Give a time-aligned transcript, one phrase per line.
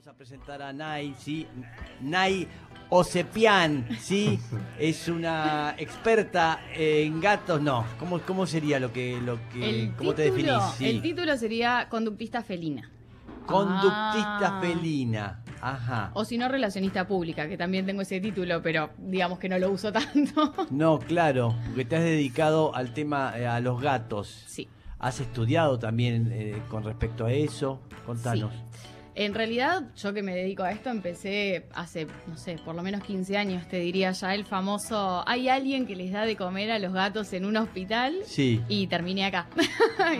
[0.00, 1.46] Vamos a presentar a Nay, ¿sí?
[2.00, 2.48] Nay
[2.88, 4.40] Osepian, ¿sí?
[4.78, 7.84] Es una experta en gatos, no.
[7.98, 10.54] ¿Cómo, cómo sería lo que, lo que El cómo te definís?
[10.78, 10.86] Sí.
[10.88, 12.90] El título sería conductista felina.
[13.44, 14.60] Conductista Ah.
[14.62, 15.42] felina.
[15.60, 16.12] Ajá.
[16.14, 19.70] O si no, relacionista pública, que también tengo ese título, pero digamos que no lo
[19.70, 20.54] uso tanto.
[20.70, 24.44] No, claro, porque te has dedicado al tema, eh, a los gatos.
[24.46, 24.66] sí.
[25.02, 27.80] ¿Has estudiado también eh, con respecto a eso?
[28.04, 28.52] Contanos.
[29.14, 33.02] En realidad, yo que me dedico a esto, empecé hace, no sé, por lo menos
[33.02, 36.78] 15 años, te diría ya, el famoso, hay alguien que les da de comer a
[36.78, 38.60] los gatos en un hospital Sí.
[38.68, 39.46] y terminé acá.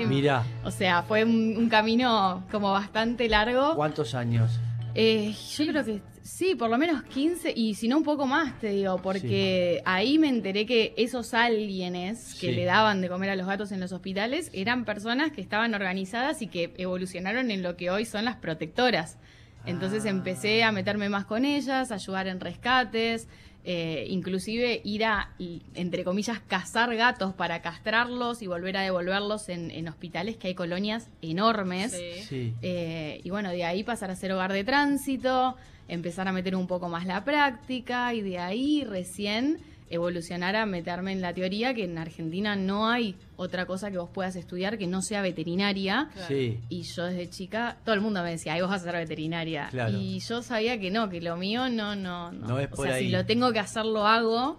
[0.07, 3.75] Mira, o sea, fue un, un camino como bastante largo.
[3.77, 4.59] ¿cuántos años?
[4.95, 8.59] Eh, yo creo que sí, por lo menos 15 y si no un poco más,
[8.61, 12.53] te digo, porque ahí me enteré que esos alguienes que Sí.
[12.53, 16.43] le daban de comer a los gatos en los hospitales eran personas que estaban organizadas
[16.43, 19.19] y que evolucionaron en lo que hoy son las protectoras.
[19.67, 20.09] Entonces Ah.
[20.09, 23.29] empecé a meterme más con ellas, a ayudar en rescates,
[23.65, 25.31] eh, inclusive ir a,
[25.75, 30.55] entre comillas, cazar gatos para castrarlos y volver a devolverlos en, en hospitales que hay
[30.55, 31.93] colonias enormes.
[32.27, 32.55] Sí.
[32.63, 35.57] Eh, y bueno, de ahí pasar a ser hogar de tránsito,
[35.89, 39.59] empezar a meter un poco más la práctica y de ahí recién
[39.91, 44.09] evolucionar a meterme en la teoría que en Argentina no hay otra cosa que vos
[44.13, 46.09] puedas estudiar que no sea veterinaria.
[46.29, 46.59] Sí.
[46.69, 49.69] Y yo desde chica, todo el mundo me decía, ay, vos vas a ser veterinaria.
[49.71, 49.99] Claro.
[49.99, 52.49] Y yo sabía que no, que lo mío no, no, no.
[52.49, 53.07] No es o por sea, ahí.
[53.07, 54.59] si lo tengo que hacer, lo hago,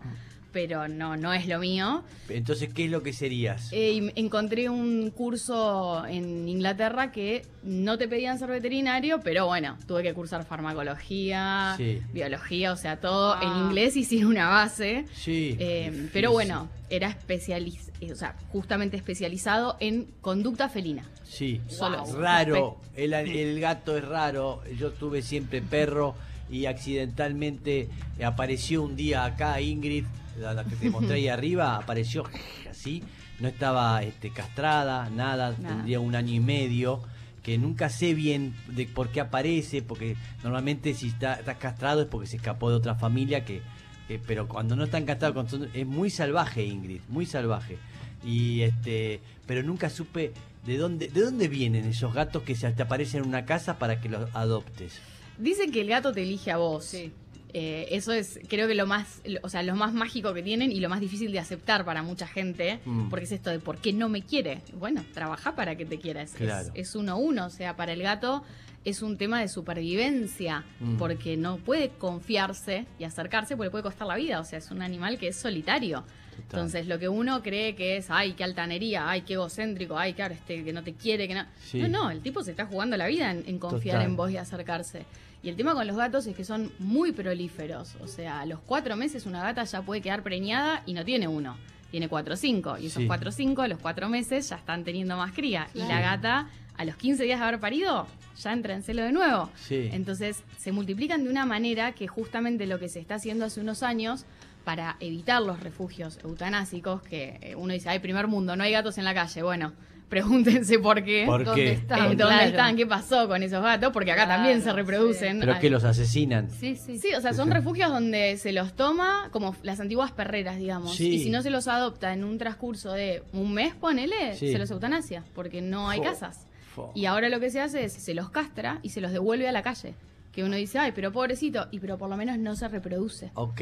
[0.52, 2.04] pero no, no es lo mío.
[2.30, 3.70] Entonces, ¿qué es lo que serías?
[3.72, 10.04] Eh, encontré un curso en Inglaterra que no te pedían ser veterinario, pero bueno, tuve
[10.04, 12.02] que cursar farmacología, Sí.
[12.14, 13.40] biología, o sea, todo Ah.
[13.44, 15.06] en inglés y sin una base.
[15.14, 15.56] Sí.
[15.60, 21.08] Eh, pero bueno, era especializ o sea, justamente especializado en conducta felina.
[21.24, 22.04] Sí, Solo.
[22.18, 22.78] raro.
[22.96, 24.64] El, el gato es raro.
[24.78, 26.16] Yo tuve siempre perro
[26.50, 27.90] y accidentalmente
[28.24, 30.06] apareció un día acá Ingrid,
[30.40, 32.24] la, la que te mostré ahí arriba, apareció
[32.70, 33.04] así.
[33.40, 35.76] No estaba este, castrada, nada, Nada.
[35.76, 37.02] tendría un año y medio.
[37.44, 42.08] Que nunca sé bien de por qué aparece, porque normalmente si está, está castrado es
[42.08, 43.64] porque se escapó de otra familia que,
[44.08, 47.80] que- pero cuando no están castrados cuando son- es muy salvaje Ingrid, muy salvaje.
[48.24, 50.34] Y este, pero nunca supe
[50.68, 54.00] de dónde, de dónde vienen esos gatos que se te aparecen en una casa para
[54.00, 55.02] que los adoptes.
[55.40, 56.86] Dicen que el gato te elige a vos.
[56.86, 57.12] Sí.
[57.54, 60.80] Eh, eso es, creo que lo más, o sea, lo más mágico que tienen y
[60.80, 63.10] lo más difícil de aceptar para mucha gente, Mm.
[63.10, 64.62] porque es esto de ¿por qué no me quiere?
[64.74, 66.22] Bueno, trabaja para que te quiera.
[66.22, 66.70] Es, Claro.
[66.74, 68.44] es, es uno a uno, o sea, para el gato
[68.86, 70.98] es un tema de supervivencia, Mm.
[70.98, 74.72] porque no puede confiarse y acercarse porque le puede costar la vida, o sea, es
[74.72, 76.04] un animal que es solitario.
[76.32, 76.44] Total.
[76.62, 80.34] Entonces, lo que uno cree que es, ay, qué altanería, ay, qué egocéntrico, ay, claro,
[80.34, 81.46] este que no te quiere, que no.
[81.62, 81.80] Sí.
[81.80, 84.10] No, no, el tipo se está jugando la vida en, en confiar Total.
[84.10, 85.06] en vos y acercarse.
[85.44, 87.96] Y el tema con los gatos es que son muy prolíferos.
[88.02, 91.28] O sea, a los cuatro meses una gata ya puede quedar preñada y no tiene
[91.28, 91.58] uno.
[91.90, 92.78] Tiene cuatro o cinco.
[92.78, 93.08] Y esos Sí.
[93.08, 95.68] cuatro o cinco, a los cuatro meses, ya están teniendo más cría.
[95.74, 96.48] Y la gata,
[96.78, 98.08] a los 15 días de haber parido,
[98.40, 99.50] ya entra en celo de nuevo.
[99.56, 99.90] Sí.
[99.92, 103.84] Entonces, se multiplican de una manera que justamente lo que se está haciendo hace unos
[103.84, 104.26] años
[104.64, 108.98] para evitar los refugios eutanásicos, que eh, uno dice, ay, primer mundo, no hay gatos
[109.00, 109.42] en la calle.
[109.42, 109.74] Bueno,
[110.12, 111.24] pregúntense por qué.
[111.26, 111.72] ¿Por ¿Dónde qué?
[111.72, 112.00] están?
[112.10, 112.44] ¿Dónde Claro.
[112.44, 112.76] están?
[112.76, 113.92] ¿Qué pasó con esos gatos?
[113.94, 115.40] Porque acá Claro, también se reproducen.
[115.40, 116.50] ¿Pero que los asesinan?
[116.52, 117.00] Sí, sí.
[117.00, 120.94] Sí, o sea, son refugios donde se los toma como las antiguas perreras, digamos.
[120.96, 121.08] Sí.
[121.16, 124.52] Y si no se los adopta en un transcurso de un mes, ponele, Sí.
[124.52, 126.04] se los eutanasia, porque no hay Fo.
[126.04, 126.46] casas.
[126.76, 126.92] Fo.
[126.94, 129.52] Y ahora lo que se hace es se los castra y se los devuelve a
[129.54, 129.94] la calle.
[130.32, 133.32] Que uno dice, ay, pero pobrecito, y pero por lo menos no se reproduce.
[133.34, 133.62] Ok.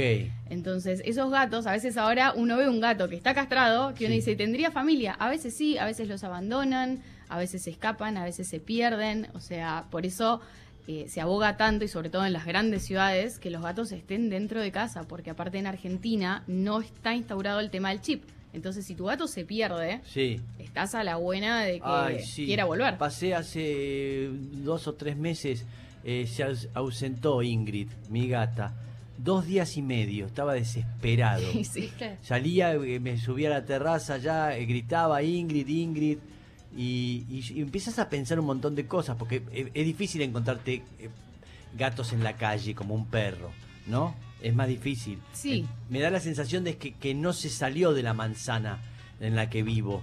[0.49, 4.13] Entonces, esos gatos, a veces ahora uno ve un gato que está castrado, que uno
[4.13, 5.13] dice, ¿tendría familia?
[5.13, 9.27] A veces sí, a veces los abandonan, a veces se escapan, a veces se pierden.
[9.33, 10.41] O sea, por eso
[10.87, 14.29] eh, se aboga tanto, y sobre todo en las grandes ciudades, que los gatos estén
[14.29, 18.23] dentro de casa, porque aparte en Argentina no está instaurado el tema del chip.
[18.53, 20.39] Entonces, si tu gato se pierde, Sí.
[20.57, 22.45] estás a la buena de que Ay, sí.
[22.47, 22.97] quiera volver.
[22.97, 25.65] Pasé hace dos o tres meses,
[26.03, 28.73] eh, se aus- ausentó Ingrid, mi gata.
[29.17, 31.43] Dos días y medio, estaba desesperado.
[32.21, 36.17] Salía, eh, me subía a la terraza ya, eh, gritaba Ingrid, Ingrid.
[36.77, 40.83] Y, y- y empiezas a pensar un montón de cosas, porque es, es difícil encontrarte
[40.99, 41.09] eh,
[41.77, 43.51] gatos en la calle como un perro,
[43.87, 44.15] ¿no?
[44.41, 45.19] Es más difícil.
[45.33, 45.61] Sí.
[45.61, 48.79] Eh, me da la sensación de que, que no se salió de la manzana
[49.19, 50.01] en la que vivo.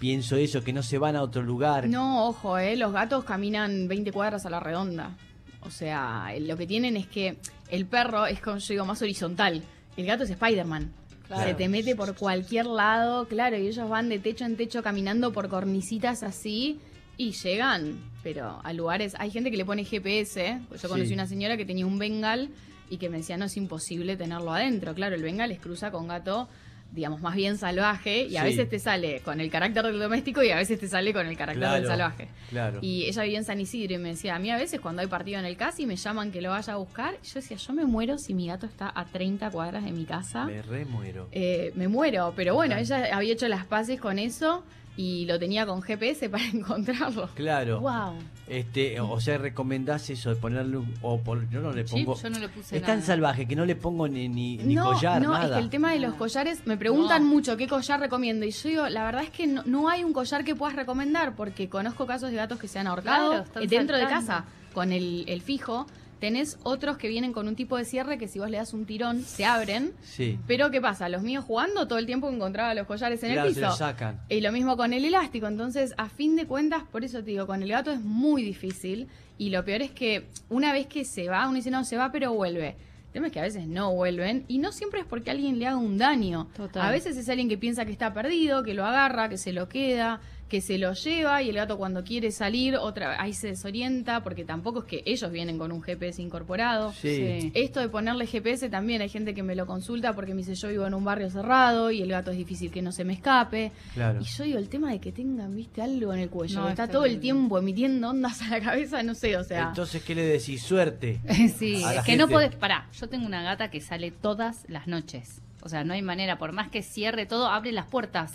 [0.00, 1.88] Pienso eso, que no se van a otro lugar.
[1.88, 5.16] No, ojo, eh, los gatos caminan 20 cuadras a la redonda.
[5.60, 7.36] O sea, lo que tienen es que
[7.68, 9.62] el perro es, como yo digo, más horizontal.
[9.96, 10.90] El gato es Spider-Man.
[11.28, 11.46] Claro.
[11.48, 15.32] Se te mete por cualquier lado, claro, y ellos van de techo en techo caminando
[15.32, 16.80] por cornicitas así
[17.16, 21.14] y llegan pero a lugares, hay gente que le pone GPS, pues yo conocí Sí.
[21.14, 22.50] una señora que tenía un bengal
[22.90, 26.08] y que me decía, no es imposible tenerlo adentro, claro, el bengal es cruza con
[26.08, 26.48] gato
[26.92, 28.48] digamos, más bien salvaje, y a Sí.
[28.50, 31.36] veces te sale con el carácter del doméstico y a veces te sale con el
[31.36, 32.28] carácter del salvaje.
[32.48, 32.78] Claro.
[32.82, 35.08] Y ella vivía en San Isidro y me decía, a mí a veces cuando hay
[35.08, 37.14] partido en el CASI me llaman que lo vaya a buscar.
[37.22, 40.04] Y yo decía, yo me muero si mi gato está a 30 cuadras de mi
[40.04, 40.46] casa.
[40.46, 41.28] Me remuero.
[41.32, 44.64] Eh, me muero, pero bueno, ella había hecho las paces con eso
[44.96, 47.28] y lo tenía con GPS para encontrarlo.
[47.34, 47.80] Claro.
[47.80, 48.14] Wow.
[48.50, 52.20] Este, o sea, recomendás eso de ponerle un, o por- yo no le Sí, pongo.
[52.20, 53.06] yo no le puse es tan nada.
[53.06, 55.56] salvaje que no le pongo ni, ni, ni no, collar, no, es nada.
[55.58, 57.28] que el tema de los collares, me preguntan No.
[57.28, 58.44] mucho qué collar recomiendo.
[58.44, 61.36] Y yo digo, la verdad es que no, no hay un collar que puedas recomendar,
[61.36, 64.44] porque conozco casos de gatos que se han ahorcado Claro, eh, dentro de casa
[64.74, 65.86] con el, el fijo.
[66.20, 68.84] Tenés otros que vienen con un tipo de cierre que si vos le das un
[68.84, 69.92] tirón, se abren.
[70.02, 70.38] Sí.
[70.46, 71.08] Pero ¿qué pasa?
[71.08, 73.70] Los míos jugando todo el tiempo encontraba los collares en Claro, el se piso.
[73.70, 74.20] lo sacan.
[74.28, 75.46] Y lo mismo con el elástico.
[75.46, 79.08] Entonces, a fin de cuentas, por eso te digo, con el gato es muy difícil.
[79.38, 82.12] Y lo peor es que una vez que se va, uno dice, no, se va,
[82.12, 82.76] pero vuelve.
[83.06, 84.44] El tema es que a veces no vuelven.
[84.46, 86.48] Y no siempre es porque alguien le haga un daño.
[86.54, 86.82] Total.
[86.86, 89.68] A veces es alguien que piensa que está perdido, que lo agarra, que se lo
[89.70, 90.20] queda,
[90.50, 91.42] que se lo lleva.
[91.42, 94.22] Y el gato cuando quiere salir, otra ahí se desorienta.
[94.22, 96.92] Porque tampoco es que ellos vienen con un GPS incorporado.
[96.92, 97.50] Sí.
[97.54, 100.68] Esto de ponerle GPS también hay gente que me lo consulta porque me dice yo
[100.68, 103.72] vivo en un barrio cerrado y el gato es difícil que no se me escape.
[103.94, 104.20] Claro.
[104.20, 106.88] Y yo digo, el tema de que tengan, viste, algo en el cuello, No, está
[106.88, 109.68] todo el tiempo emitiendo ondas a la cabeza, no sé, o sea.
[109.68, 110.62] Entonces, ¿qué le decís?
[110.62, 111.20] Suerte.
[111.58, 112.54] Sí, A la es que no podés.
[112.54, 115.40] Pará, yo tengo una gata que sale todas las noches.
[115.62, 118.34] O sea, no hay manera, por más que cierre todo, abre las puertas.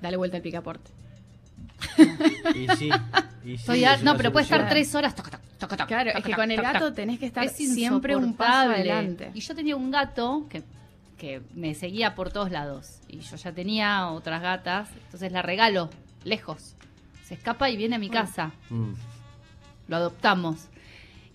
[0.00, 0.90] Dale vuelta al picaporte.
[2.54, 2.90] Y sí.
[3.44, 5.14] Y sí, Soy a- es no, pero puede estar tres horas.
[5.14, 6.94] toc, toc, toc, toc, Claro, toc, es que toc, con el gato toc.
[6.94, 9.30] tenés que estar Es siempre un paso adelante.
[9.34, 10.62] Y yo tenía un gato que,
[11.18, 13.00] que me seguía por todos lados.
[13.08, 14.88] Y yo ya tenía otras gatas.
[15.04, 15.90] Entonces la regalo
[16.24, 16.74] lejos.
[17.24, 18.52] Se escapa y viene a mi casa.
[18.70, 18.92] Mm.
[19.88, 20.68] Lo adoptamos.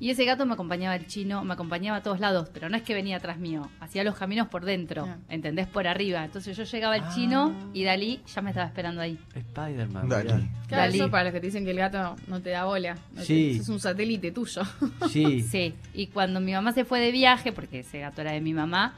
[0.02, 2.84] Y ese gato me acompañaba el chino, me acompañaba a todos lados, pero no es
[2.84, 5.18] que venía atrás mío, hacía los caminos por dentro, Ah.
[5.28, 5.68] ¿entendés?
[5.68, 6.24] Por arriba.
[6.24, 7.12] Entonces yo llegaba al Ah.
[7.14, 9.20] chino y Dalí ya me estaba esperando ahí.
[9.36, 10.08] Spider-Man.
[10.08, 10.98] Claro, Dalí.
[11.00, 12.96] eso para los que te dicen que el gato no te da bola.
[13.12, 13.58] No te- Sí.
[13.60, 14.62] Es un satélite tuyo.
[15.10, 15.42] Sí.
[15.50, 18.54] Sí, y cuando mi mamá se fue de viaje, porque ese gato era de mi
[18.54, 18.94] mamá,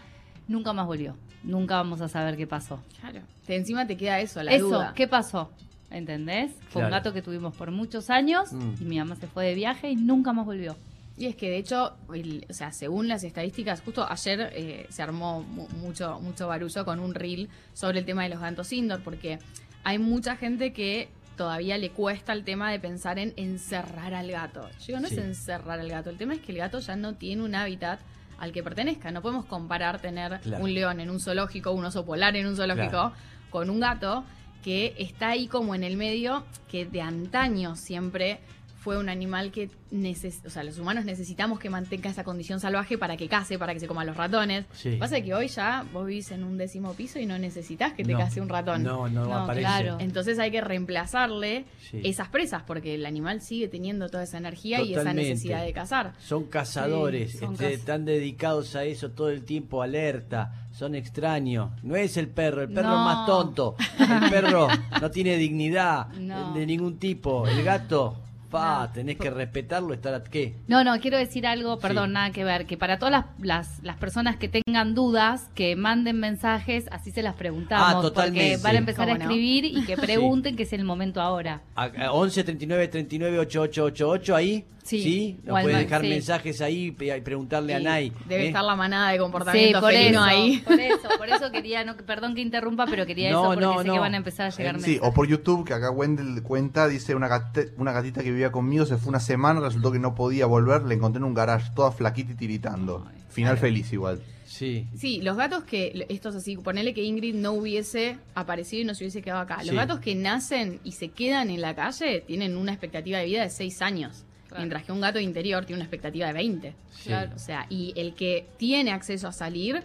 [0.47, 1.15] nunca más volvió.
[1.43, 2.79] Nunca vamos a saber qué pasó.
[2.99, 3.21] Claro.
[3.47, 4.93] Te, encima te queda eso, la Eso, duda.
[4.95, 5.49] ¿qué pasó?
[5.89, 6.51] ¿Entendés?
[6.69, 8.73] Fue un gato que tuvimos por muchos años Mm.
[8.81, 10.77] y mi mamá se fue de viaje y nunca más volvió.
[11.21, 15.03] Y es que de hecho, el- o sea, según las estadísticas, justo ayer eh, se
[15.03, 19.01] armó mu- mucho, mucho barullo con un reel sobre el tema de los gatos indoor,
[19.03, 19.37] porque
[19.83, 24.67] hay mucha gente que todavía le cuesta el tema de pensar en encerrar al gato.
[24.79, 25.13] Yo digo, no Sí.
[25.15, 27.99] es encerrar al gato, el tema es que el gato ya no tiene un hábitat
[28.39, 29.11] al que pertenezca.
[29.11, 30.63] No podemos comparar tener Claro.
[30.63, 33.13] un león en un zoológico, un oso polar en un zoológico, Claro.
[33.51, 34.23] con un gato
[34.63, 38.39] que está ahí como en el medio, que de antaño siempre
[38.81, 42.97] fue un animal que neces o sea, los humanos necesitamos que mantenga esa condición salvaje
[42.97, 44.65] para que case, para que se coma los ratones.
[44.73, 44.95] Sí.
[44.97, 48.13] Pasa que hoy ya vos vivís en un décimo piso y no necesitas que te
[48.13, 48.17] No.
[48.17, 48.81] case un ratón.
[48.81, 49.61] No, no, No, aparece.
[49.61, 49.97] claro.
[49.99, 52.01] Entonces hay que reemplazarle Sí.
[52.03, 56.13] esas presas porque el animal sigue teniendo toda esa energía y esa necesidad de cazar.
[56.19, 60.95] Son cazadores, Sí, son este, caz- están dedicados a eso todo el tiempo, alerta, son
[60.95, 61.69] extraños.
[61.83, 62.95] No es el perro, el perro No.
[62.99, 63.75] es más tonto.
[63.99, 64.67] El perro
[64.99, 66.07] no tiene dignidad
[66.55, 67.47] de ningún tipo.
[67.47, 68.17] El gato,
[68.51, 68.93] pa, No.
[68.93, 70.53] tenés que respetarlo, estar a qué.
[70.67, 72.13] No, no, quiero decir algo, perdón, Sí.
[72.13, 76.19] nada que ver, que para todas las, las, las personas que tengan dudas, que manden
[76.19, 77.87] mensajes, así se las preguntamos.
[77.95, 78.51] Ah, totalmente.
[78.51, 81.61] Porque van a empezar a escribir y que pregunten que es el momento ahora.
[81.75, 84.65] A- a 11 39 39 8888 ahí.
[84.83, 85.37] Sí.
[85.43, 86.07] Nos al puede dejar sí.
[86.09, 88.13] mensajes ahí y preguntarle a Sí, Nay.
[88.27, 88.47] Debe ¿eh?
[88.47, 90.57] estar la manada de Sí, comportamiento por felino eso, ahí.
[90.65, 93.77] por eso, por eso quería, no, perdón que interrumpa, pero quería No, eso porque no,
[93.81, 93.93] sé no.
[93.93, 95.09] que van a empezar a llegar Eh, Sí, mensajes.
[95.09, 98.85] o por YouTube, que acá Wendell cuenta, dice una, gate- una gatita que vivía conmigo,
[98.85, 101.91] se fue una semana, resultó que no podía volver, la encontré en un garage, toda
[101.91, 103.05] flaquita y tiritando.
[103.09, 103.61] Ay, Final claro.
[103.67, 104.21] feliz igual.
[104.45, 104.85] Sí.
[104.97, 109.05] Sí, los gatos que, estos así, ponele que Ingrid no hubiese aparecido y no se
[109.05, 109.57] hubiese quedado acá.
[109.59, 109.75] Los Sí.
[109.75, 113.49] gatos que nacen y se quedan en la calle tienen una expectativa de vida de
[113.49, 114.25] 6 años.
[114.51, 114.63] Claro.
[114.63, 116.75] Mientras que un gato interior tiene una expectativa de 20.
[116.91, 117.07] Sí.
[117.07, 117.31] Claro.
[117.33, 119.81] O sea, y el que tiene acceso a salir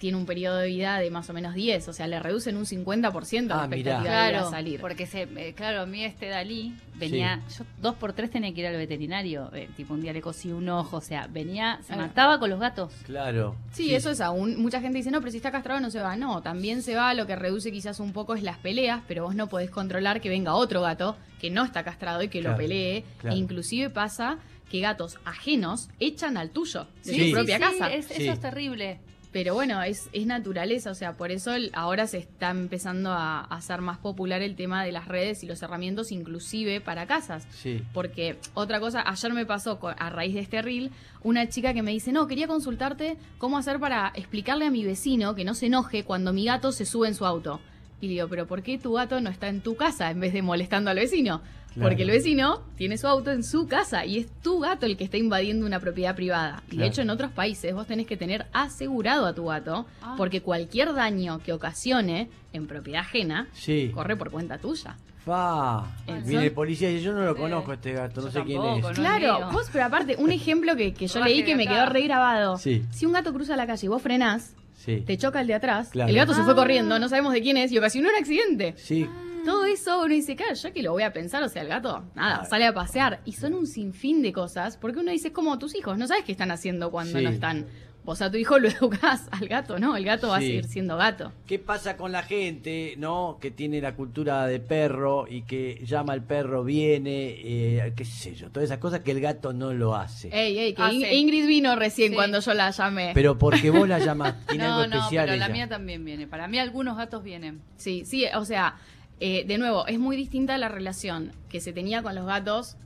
[0.00, 1.86] tiene un periodo de vida de más o menos 10.
[1.88, 3.76] O sea, le reducen un 50% la Ah, mirá.
[3.76, 4.80] expectativa de Claro, a salir.
[4.80, 8.60] porque se, eh, claro, a mí este Dalí venía, yo dos por tres tenía que
[8.62, 11.92] ir al veterinario, eh, tipo un día le cosí un ojo, o sea, venía, se
[11.92, 11.96] Ah.
[11.96, 12.92] mataba con los gatos.
[13.04, 13.56] Claro.
[13.72, 14.60] Sí, eso es aún.
[14.60, 16.16] Mucha gente dice, no, pero si está castrado no se va.
[16.16, 17.12] No, también se va.
[17.14, 20.30] Lo que reduce quizás un poco es las peleas, pero vos no podés controlar que
[20.30, 23.04] venga otro gato que no está castrado y que Claro, lo pelee.
[23.18, 23.36] claro.
[23.36, 24.38] E inclusive pasa
[24.70, 27.26] que gatos ajenos echan al tuyo de Sí.
[27.28, 27.92] su propia Sí, casa.
[27.92, 28.22] es- Sí.
[28.22, 28.98] Eso es terrible.
[29.32, 33.56] Pero bueno, es, es naturaleza, o sea, por eso ahora se está empezando a, a
[33.56, 37.46] hacer más popular el tema de las redes y los herramientas, inclusive para casas.
[37.50, 37.82] Sí.
[37.92, 40.90] Porque otra cosa, ayer me pasó a raíz de este reel,
[41.22, 45.34] una chica que me dice, no, quería consultarte cómo hacer para explicarle a mi vecino
[45.34, 47.60] que no se enoje cuando mi gato se sube en su auto.
[48.00, 50.32] Y le digo, pero ¿por qué tu gato no está en tu casa en vez
[50.32, 51.42] de molestando al vecino?
[51.74, 51.88] Claro.
[51.90, 55.04] Porque el vecino tiene su auto en su casa y es tu gato el que
[55.04, 56.62] está invadiendo una propiedad privada.
[56.70, 60.14] Y de hecho en otros países vos tenés que tener asegurado a tu gato Ah.
[60.16, 63.90] porque cualquier daño que ocasione en propiedad ajena Sí.
[63.94, 64.96] corre por cuenta tuya.
[65.24, 65.84] Fa.
[66.08, 67.40] El Viene el policía y dice, yo no lo Sí.
[67.40, 68.98] conozco a este gato, no Yo sé quién tampoco, es.
[68.98, 72.56] Claro, vos, pero aparte, un ejemplo que, que yo leí que me quedó re grabado.
[72.56, 72.82] Sí.
[72.90, 75.02] Si un gato cruza la calle y vos frenás, Sí.
[75.06, 76.08] te choca el de atrás, Claro.
[76.08, 76.56] el gato se fue Ah.
[76.56, 78.74] corriendo, no sabemos de quién es y ocasionó un accidente.
[78.78, 79.06] Sí.
[79.44, 82.04] Todo eso uno dice, claro, yo que lo voy a pensar, o sea, el gato,
[82.14, 82.50] nada, Claro.
[82.50, 83.20] sale a pasear.
[83.24, 86.24] Y son un sinfín de cosas, porque uno dice, es como tus hijos, no sabes
[86.24, 87.24] qué están haciendo cuando Sí.
[87.24, 87.66] no están.
[88.04, 89.96] Vos a tu hijo lo educás, al gato, ¿no?
[89.96, 91.32] El gato va a seguir siendo gato.
[91.46, 93.38] ¿Qué pasa con la gente, no?
[93.40, 98.34] Que tiene la cultura de perro y que llama al perro, viene, eh, qué sé
[98.34, 100.28] yo, todas esas cosas que el gato no lo hace.
[100.32, 101.06] Ey, ey, que Ah, In- sí.
[101.14, 102.14] Ingrid vino recién Sí.
[102.14, 103.12] cuando yo la llamé.
[103.14, 105.52] Pero porque vos la llamas, tiene No, algo no, especial pero la ella.
[105.54, 106.26] mía también viene.
[106.26, 107.60] Para mí algunos gatos vienen.
[107.76, 108.76] Sí, sí, o sea,
[109.20, 112.76] eh, de nuevo, es muy distinta la relación que se tenía con los gatos,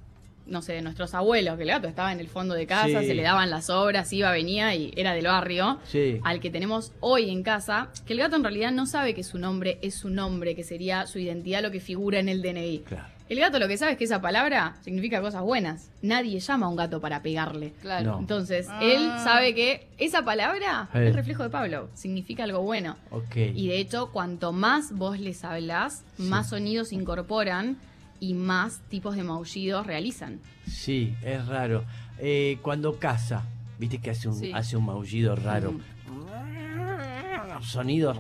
[0.46, 3.06] no sé, de nuestros abuelos, que el gato estaba en el fondo de casa, Sí.
[3.06, 6.20] se le daban las obras, iba, venía y era del barrio, Sí.
[6.22, 9.38] al que tenemos hoy en casa, que el gato en realidad no sabe que su
[9.38, 12.80] nombre es su nombre, que sería su identidad lo que figura en el DNI.
[12.80, 13.06] Claro.
[13.26, 15.90] El gato lo que sabe es que esa palabra significa cosas buenas.
[16.02, 17.72] Nadie llama a un gato para pegarle.
[17.80, 18.12] Claro.
[18.12, 18.18] No.
[18.18, 18.80] Entonces, Ah.
[18.82, 22.96] él sabe que esa palabra es reflejo de Pablo, significa algo bueno.
[23.10, 23.34] Ok.
[23.54, 27.78] Y de hecho, cuanto más vos les hablas, más sonidos incorporan
[28.28, 30.40] y más tipos de maullidos realizan.
[30.66, 31.84] Sí, es raro.
[32.18, 33.42] Eh, cuando caza,
[33.78, 34.50] viste que hace un, Sí.
[34.54, 35.74] hace un maullido raro.
[37.62, 38.18] Sonidos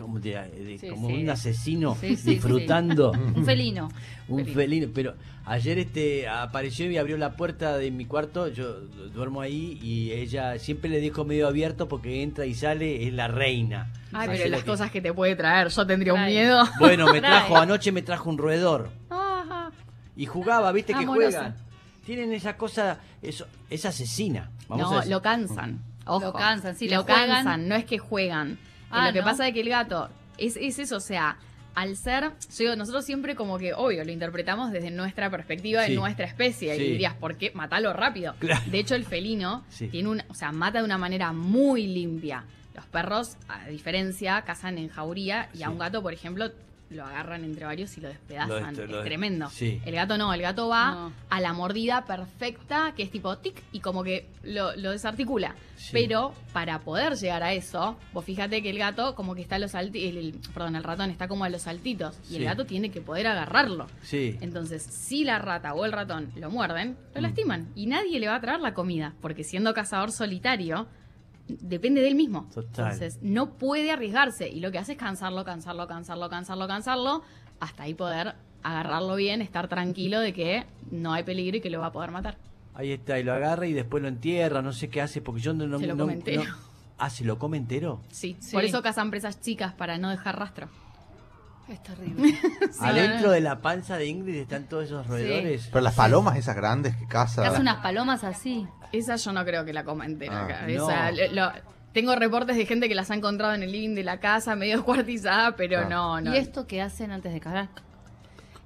[0.00, 1.14] como, de- de- Sí, como sí.
[1.22, 3.12] un asesino disfrutando.
[3.36, 3.88] Un felino.
[4.28, 4.54] Un Felino.
[4.54, 5.14] felino, pero
[5.44, 8.80] ayer este apareció y abrió la puerta de mi cuarto, yo
[9.14, 13.28] duermo ahí y ella siempre le dejo medio abierto porque entra y sale, es la
[13.28, 13.92] reina.
[14.12, 16.64] Ay, pero las que- cosas que te puede traer, yo tendría un miedo.
[16.80, 17.30] Bueno, me Trae.
[17.32, 18.90] trajo, anoche me trajo un roedor.
[20.16, 21.38] Y jugaba, viste que Amorosa.
[21.38, 21.56] juegan.
[22.04, 24.50] Tienen esa cosa, eso, es asesina.
[24.68, 25.80] Vamos a No, lo cansan.
[26.06, 26.26] Ojo.
[26.26, 27.28] Lo cansan, sí, lo lo juegan.
[27.28, 28.58] cansan, no es que juegan.
[28.90, 29.24] Ah, lo que ¿no?
[29.24, 30.08] pasa es que el gato
[30.38, 31.36] es, es eso, o sea,
[31.74, 35.90] al ser, yo digo, nosotros siempre como que, obvio, lo interpretamos desde nuestra perspectiva, Sí.
[35.92, 36.82] de nuestra especie, Sí.
[36.82, 37.50] y dirías, ¿por qué?
[37.54, 38.34] Matalo rápido.
[38.38, 38.62] Claro.
[38.70, 39.88] De hecho, el felino Sí.
[39.88, 42.44] tiene una, o sea, mata de una manera muy limpia.
[42.74, 45.62] Los perros, a diferencia, cazan en jauría y Sí.
[45.64, 46.50] a un gato, por ejemplo,
[46.90, 48.76] lo agarran entre varios y lo despedazan.
[48.88, 49.50] Lo es tremendo.
[49.50, 49.80] sí.
[49.84, 51.12] El gato no, el gato va No.
[51.30, 55.54] a la mordida perfecta, que es tipo tic, y como que lo, lo desarticula.
[55.76, 55.90] Sí.
[55.92, 59.58] Pero para poder llegar a eso, vos fíjate que el gato como que está a
[59.58, 62.36] los saltitos, perdón, el ratón está como a los saltitos, y Sí.
[62.36, 63.86] el gato tiene que poder agarrarlo.
[64.02, 64.38] Sí.
[64.40, 67.22] Entonces, si la rata o el ratón lo muerden, lo Mm.
[67.24, 67.68] lastiman.
[67.74, 70.86] Y nadie le va a traer la comida, porque siendo cazador solitario,
[71.48, 72.48] depende de él mismo.
[72.52, 72.92] Total.
[72.92, 74.48] Entonces, no puede arriesgarse.
[74.48, 77.22] Y lo que hace es cansarlo, cansarlo, cansarlo, cansarlo, cansarlo,
[77.60, 81.80] hasta ahí poder agarrarlo bien, estar tranquilo de que no hay peligro y que lo
[81.80, 82.36] va a poder matar.
[82.74, 85.54] Ahí está, y lo agarra y después lo entierra, no sé qué hace, porque yo
[85.54, 85.66] no...
[85.66, 86.44] no Se lo no- come entero.
[86.44, 86.54] no-
[86.98, 88.00] Ah, ¿se lo come entero?
[88.10, 88.52] Sí, Sí.
[88.52, 90.68] por eso cazan presas chicas, para no dejar rastro.
[91.68, 92.32] Es terrible.
[92.72, 93.30] Sí, Adentro no, no.
[93.32, 95.68] de la panza de Ingrid están todos esos roedores.
[95.72, 97.42] Pero las palomas esas grandes que caza.
[97.42, 98.66] Casi unas palomas así.
[98.98, 100.40] Esa yo no creo que la coma entera.
[100.40, 100.62] Ah, acá.
[100.66, 100.90] no.
[100.90, 101.52] Esa, lo- lo-
[101.92, 104.76] tengo reportes de gente que las ha encontrado en el living de la casa, medio
[104.76, 105.84] descuartizada, pero Ah.
[105.88, 106.34] no, no.
[106.34, 107.68] ¿Y esto qué hacen antes de cazar?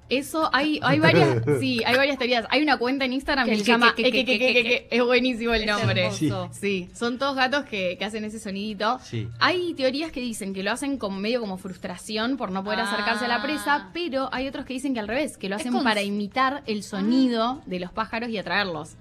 [0.09, 2.45] Eso, hay, hay varias, sí, hay varias teorías.
[2.49, 5.65] Hay una cuenta en Instagram que, Que- se que- llama que- que, es buenísimo el
[5.65, 6.11] nombre.
[6.51, 8.99] Sí, son todos gatos que, que hacen ese sonidito.
[9.01, 9.29] Sí.
[9.39, 12.91] Hay teorías que dicen que lo hacen con medio como frustración por no poder Ah.
[12.91, 15.71] acercarse a la presa, pero hay otros que dicen que al revés, que lo hacen
[15.71, 18.97] con- para imitar el sonido de los pájaros y atraerlos.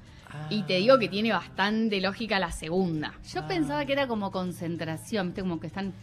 [0.48, 3.14] Y te digo que tiene bastante lógica la segunda.
[3.32, 5.42] Yo pensaba que era como concentración, ¿viste?
[5.42, 5.92] Como que están.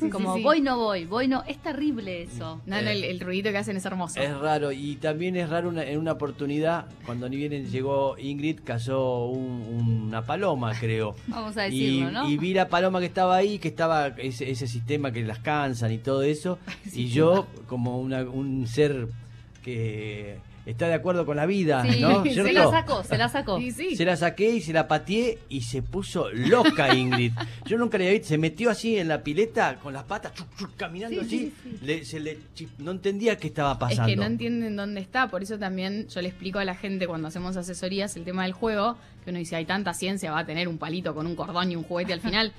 [0.00, 0.44] Sí, como sí, sí.
[0.44, 1.44] voy, no voy, voy, no.
[1.44, 2.60] Es terrible eso.
[2.66, 4.20] No, no, el, el ruidito que hacen es hermoso.
[4.20, 8.60] Es raro, y también es raro una- en una oportunidad, cuando ni bien llegó Ingrid,
[8.64, 11.14] cazó un- una paloma, creo.
[11.28, 12.28] Vamos a Y, decirlo, ¿no?
[12.28, 15.92] y vi la paloma que estaba ahí, que estaba ese, ese sistema que las cansan
[15.92, 16.58] y todo eso.
[16.92, 19.06] y yo, como una- un ser
[19.62, 22.24] que está de acuerdo con la vida, Sí, ¿no?
[22.32, 23.58] se la sacó, se la sacó.
[23.60, 23.96] Sí.
[23.96, 27.32] Se la saqué y se la pateé y se puso loca Ingrid.
[27.66, 30.46] Yo nunca le había visto, se metió así en la pileta con las patas, chuc,
[30.56, 31.38] chuc, caminando Sí, así.
[31.38, 31.86] sí, sí.
[31.86, 34.06] Le- se le chi- no entendía qué estaba Es pasando.
[34.06, 37.28] que no entienden dónde está, por eso también yo le explico a la gente cuando
[37.28, 40.68] hacemos asesorías el tema del juego, que uno dice, hay tanta ciencia, va a tener
[40.68, 42.52] un palito con un cordón y un juguete al final.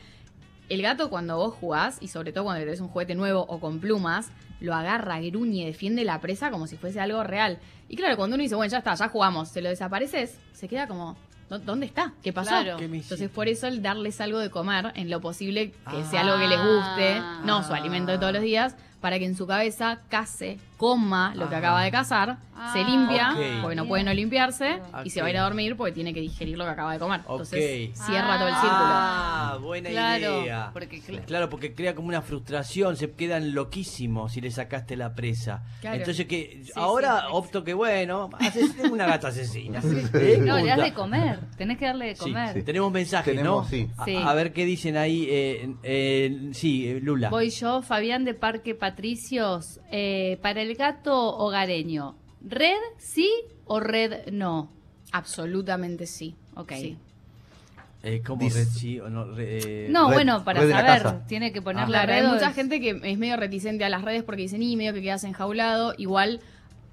[0.68, 3.80] El gato cuando vos jugás, y sobre todo cuando tenés un juguete nuevo o con
[3.80, 7.60] plumas, lo agarra, gruñe, defiende la presa como si fuese algo real.
[7.90, 10.88] Y claro, cuando uno dice, bueno, ya está, ya jugamos, se lo desapareces, se queda
[10.88, 11.18] como,
[11.50, 12.14] "¿Dó- ¿dónde está?
[12.24, 12.50] ¿Qué pasó?
[12.50, 12.78] Claro.
[12.78, 16.08] ¿Qué me Entonces por eso el darles algo de comer, en lo posible que Ah.
[16.10, 17.78] sea algo que les guste, no su Ah.
[17.78, 21.60] alimento de todos los días, para que en su cabeza case, coma lo que Ah.
[21.60, 22.38] acaba de cazar,
[22.74, 23.62] se Ah, limpia, ok.
[23.62, 26.22] porque no puede no limpiarse, y se va a ir a dormir porque tiene que
[26.22, 27.20] digerir lo que acaba de comer.
[27.20, 27.96] Entonces Ok.
[28.08, 28.72] cierra todo el círculo.
[28.82, 30.70] Ah, buena Claro, idea.
[30.74, 35.14] porque cl- claro, porque crea como una frustración, se quedan loquísimos si le sacaste la
[35.14, 35.62] presa.
[35.82, 35.98] Claro.
[35.98, 37.28] Entonces que ahora sí.
[37.32, 39.82] opto que bueno, ases- tengo una gata asesina.
[40.16, 40.40] ¿Eh?
[40.42, 41.40] No, le das de comer.
[41.58, 42.54] Tenés que darle de Sí, comer.
[42.54, 42.64] sí.
[42.64, 43.70] Tenemos mensajes, Tenemos, ¿no?
[43.70, 43.88] sí.
[43.98, 44.16] A, Sí.
[44.18, 45.28] a ver qué dicen ahí.
[45.30, 47.30] eh, eh, sí, eh, Lula.
[47.30, 49.82] Voy yo, Fabián de Parque Patricios.
[49.92, 53.30] Eh, para el gato hogareño, ¿red sí
[53.66, 54.70] o red no?
[55.12, 56.34] Absolutamente sí.
[56.56, 56.72] Ok.
[56.78, 56.98] Sí.
[58.04, 59.26] Eh, ¿Cómo red sí o no?
[59.26, 61.90] Re- eh, No, red- bueno, para saber, tiene que poner Ah.
[61.90, 62.26] la red.
[62.26, 64.94] hay mucha es- gente que es medio reticente a las redes porque dicen, y medio
[64.94, 65.94] que quedas enjaulado.
[65.98, 66.40] Igual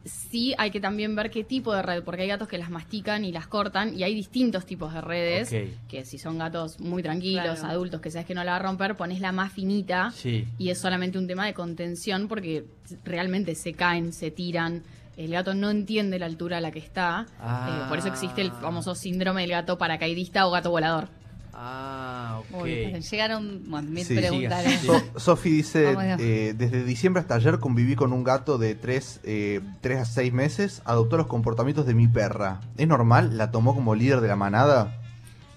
[0.05, 3.25] sí hay que también ver qué tipo de red, porque hay gatos que las mastican
[3.25, 5.51] y las cortan, y hay distintos tipos de redes.
[5.89, 7.73] Que si son gatos muy tranquilos, Claro.
[7.75, 10.11] adultos, que sabes que no la va a romper, pones la más finita.
[10.13, 10.47] Sí.
[10.59, 12.65] Y es solamente un tema de contención porque
[13.05, 14.83] realmente se caen, se tiran.
[15.17, 17.27] El gato no entiende la altura a la que está.
[17.39, 17.83] Ah.
[17.85, 21.09] eh, por eso existe el famoso síndrome del gato paracaidista o gato volador.
[21.55, 22.63] Ah, ok.
[22.63, 24.65] Uy, llegaron bueno, mil Sí, preguntas.
[24.65, 24.79] ¿eh?
[24.85, 29.21] So- Sofi dice, eh, desde diciembre hasta ayer conviví con un gato de 3
[30.01, 32.61] a 6 meses, adoptó los comportamientos de mi perra.
[32.79, 33.37] ¿Es normal?
[33.37, 34.99] ¿La tomó como líder de la manada?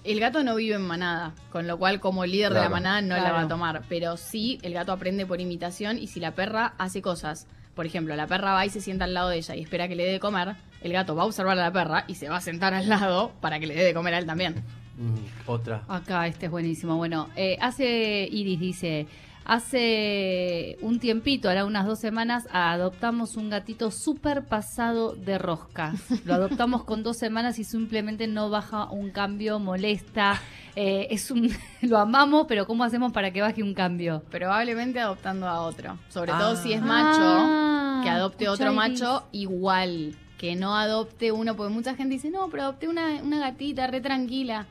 [0.04, 3.16] El gato no vive en manada, con lo cual como líder de la manada no
[3.16, 3.82] la va a tomar.
[3.88, 8.14] Pero sí, el gato aprende por imitación y si la perra hace cosas, por ejemplo,
[8.14, 10.12] la perra va y se sienta al lado de ella y espera que le dé
[10.12, 12.72] de comer, el gato va a observar a la perra y se va a sentar
[12.72, 14.62] al lado para que le dé de comer a él también.
[14.96, 15.82] Mm, otra.
[15.88, 16.96] Acá, este es buenísimo.
[16.96, 19.06] Bueno, eh, hace, Iris dice,
[19.44, 25.92] hace un tiempito, ahora unas dos semanas, adoptamos un gatito súper pasado de rosca.
[26.24, 30.40] Lo adoptamos con dos semanas y simplemente no baja un cambio, molesta.
[30.76, 31.50] Eh, es un,
[31.82, 34.22] lo amamos, pero ¿cómo hacemos para que baje un cambio?
[34.30, 35.98] Probablemente adoptando a otro.
[36.08, 36.38] Sobre Ah.
[36.38, 38.76] todo si es macho, Ah, que adopte otro Iris.
[38.76, 40.14] macho igual.
[40.38, 44.02] Que no adopte uno, porque mucha gente dice, no, pero adopté una, una gatita re
[44.02, 44.66] tranquila.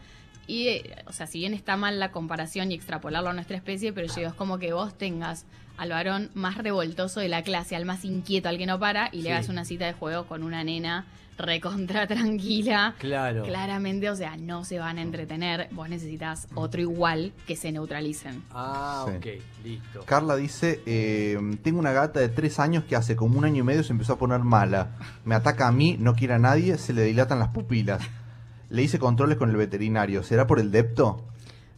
[0.48, 3.94] Y, eh, o sea, si bien está mal la comparación y extrapolarlo a nuestra especie,
[3.94, 5.46] pero yo digo, es como que vos tengas
[5.78, 9.18] al varón más revoltoso de la clase, al más inquieto, al que no para, y
[9.18, 9.22] Sí.
[9.24, 11.06] le hagas una cita de juego con una nena
[11.38, 12.96] recontra tranquila.
[12.98, 13.44] Claro.
[13.44, 15.68] Claramente, o sea, no se van a entretener.
[15.72, 18.42] Vos necesitas otro igual que se neutralicen.
[18.52, 19.18] Ah, Sí.
[19.18, 20.04] ok, listo.
[20.06, 23.64] Carla dice, eh, tengo una gata de 3 años que hace como un año y
[23.66, 24.96] medio se empezó a poner mala.
[25.26, 28.02] Me ataca a mí, no quiere a nadie, se le dilatan las pupilas.
[28.76, 30.22] Le hice controles con el veterinario.
[30.24, 31.24] ¿Será por el depto?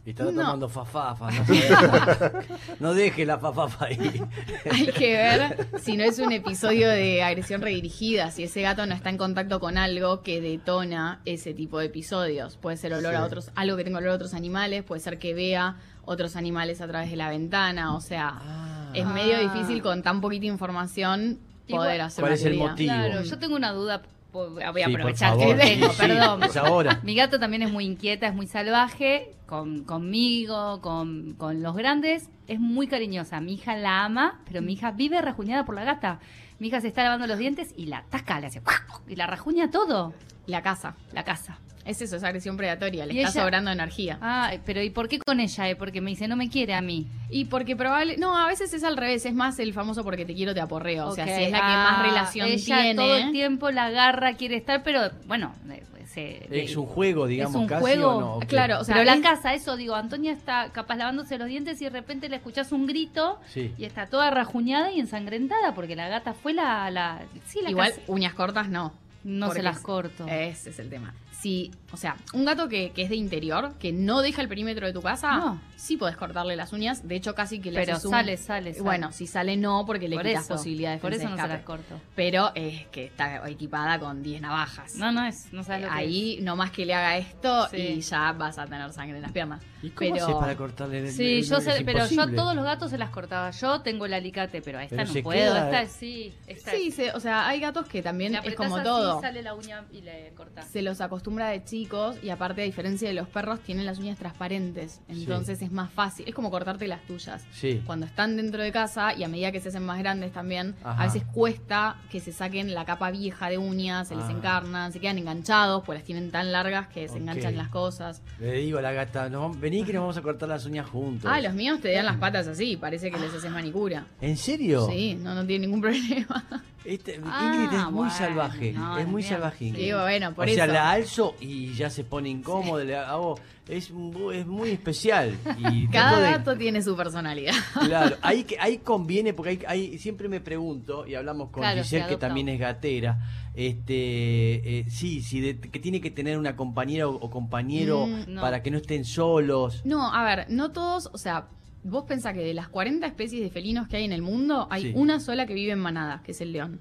[0.05, 0.31] Y está No.
[0.31, 1.69] tomando fafafa, no sé.
[2.79, 4.21] No deje la fafafa ahí.
[4.71, 8.95] Hay que ver si no es un episodio de agresión redirigida, si ese gato no
[8.95, 12.55] está en contacto con algo que detona ese tipo de episodios.
[12.57, 15.33] Puede ser olor a otros, algo que tenga olor a otros animales, puede ser que
[15.33, 18.91] vea otros animales a través de la ventana, o sea, Ah.
[18.93, 21.38] es medio difícil con tan poquita información
[21.69, 22.93] poder Igual- hacer ¿Cuál una es el motivo?
[22.93, 24.01] Claro, yo tengo una duda.
[24.45, 26.43] Voy a Sí, aprovechar que tengo, Sí, perdón.
[26.43, 27.00] es ahora.
[27.04, 32.30] Mi gato también es muy inquieta, es muy salvaje, con, conmigo, con, con los grandes,
[32.47, 33.39] es muy cariñosa.
[33.41, 36.19] Mi hija la ama, pero mi hija vive rajuñada por la gata.
[36.60, 38.62] Mi hija se está lavando los dientes y la ataca, le hace
[39.08, 40.13] y la rajuña todo,
[40.47, 40.95] La casa.
[41.13, 41.60] la casa.
[41.88, 44.17] Es eso, es agresión predatoria, le Y está ella- sobrando energía.
[44.21, 45.69] Ah, pero ¿y por qué con ella?
[45.69, 45.76] eh?
[45.76, 47.08] Porque me dice, no me quiere a mí.
[47.30, 50.34] Y porque probable, no, a veces es al revés, es más el famoso porque te
[50.36, 52.95] quiero te aporreo, o sea, si es la que ah, más relación ella tiene.
[52.95, 57.56] todo el tiempo la agarra, quiere estar, pero bueno, eh, se- Es un juego, digamos,
[57.56, 58.08] un casi juego.
[58.10, 58.47] o no?
[58.47, 61.80] Claro, o sea, pero la es- casa, eso digo, Antonia está capaz lavándose los dientes
[61.82, 63.73] y de repente le escuchás un grito Sí.
[63.78, 66.89] y está toda rajuñada y ensangrentada porque la gata fue la...
[66.91, 68.93] la sí, la Igual casa- uñas cortas no.
[69.23, 70.26] no se las es- corto.
[70.28, 71.13] Ese es el tema.
[71.47, 74.86] Si, o sea, un gato que, que es de interior, que no deja el perímetro
[74.86, 75.62] de tu casa, No.
[75.77, 77.07] sí podés cortarle las uñas.
[77.07, 78.83] De hecho, casi que le Pero haces un- sale, sale, sale.
[78.83, 81.47] Bueno, si sale no, porque le Por quitas eso, posibilidad de por eso no se
[81.47, 82.01] las corto.
[82.15, 84.95] Pero es que está equipada con 10 navajas.
[84.95, 87.77] No, no es, no sabes lo que Ahí, no más que le haga esto Sí.
[87.77, 89.62] y ya vas a tener sangre en las piernas.
[89.81, 92.31] ¿Y cómo Pero- haces para cortarle el Sí, el- yo es sé, pero yo a
[92.31, 93.51] todos los gatos se las cortaba.
[93.51, 95.53] Yo tengo el alicate, pero a esta Pero no puedo.
[95.53, 98.83] queda- Esta sí, esta Sí, se- o sea, hay gatos que también es como así,
[98.83, 99.21] todo.
[99.21, 100.33] sale la uña y le.
[100.71, 104.17] Se los acostumbra de chicos y aparte, a diferencia de los perros, tienen las uñas
[104.17, 105.00] transparentes.
[105.08, 106.28] Entonces es más fácil.
[106.28, 107.45] Es como cortarte las tuyas.
[107.52, 107.82] Sí.
[107.86, 111.04] Cuando están dentro de casa y a medida que se hacen más grandes también, Ajá.
[111.04, 114.32] a veces cuesta que se saquen la capa vieja de uñas, se les Ah.
[114.32, 118.21] encarnan, se quedan enganchados, pues las tienen tan largas que se enganchan las cosas.
[118.39, 121.30] Le digo a la gata, no, vení que nos vamos a cortar las uñas juntos.
[121.32, 124.06] Ah, los míos te dan las patas así, parece que les haces manicura.
[124.21, 124.88] ¿En serio?
[124.89, 126.45] Sí, no, no tiene ningún problema.
[126.86, 129.36] Este, Ah, Ingrid es muy bueno, salvaje, no, es muy mira.
[129.36, 129.84] salvaje Ingrid.
[129.84, 133.38] Digo, bueno, por o sea, la alzo y ya se pone incómodo, le hago,
[133.68, 135.36] es, mu- es muy especial.
[135.58, 137.54] Y Cada de- gato tiene su personalidad.
[137.86, 142.04] Claro, ahí, ahí conviene, porque ahí, ahí siempre me pregunto, y hablamos con Claro, Giselle,
[142.04, 143.20] se que también es gatera,
[143.54, 148.34] este, eh, sí, sí, de- que tiene que tener una compañera o, o compañero Mm,
[148.36, 148.42] no.
[148.42, 149.82] para que no estén solos.
[149.86, 151.48] No, a ver, no todos, o sea,
[151.89, 154.84] vos pensás que de las 40 especies de felinos que hay en el mundo, hay
[154.84, 154.91] Sí.
[154.95, 156.80] una sola que vive en manada, que es el león.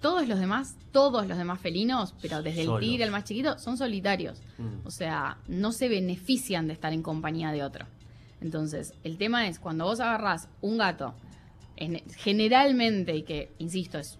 [0.00, 2.82] Todos los demás, todos los demás felinos, pero desde Solos.
[2.82, 4.40] el tigre al más chiquito, son solitarios.
[4.58, 4.86] Mm.
[4.86, 7.86] O sea, no se benefician de estar en compañía de otro.
[8.40, 11.14] Entonces, el tema es, cuando vos agarrás un gato,
[11.76, 14.18] en- generalmente, y que, insisto, es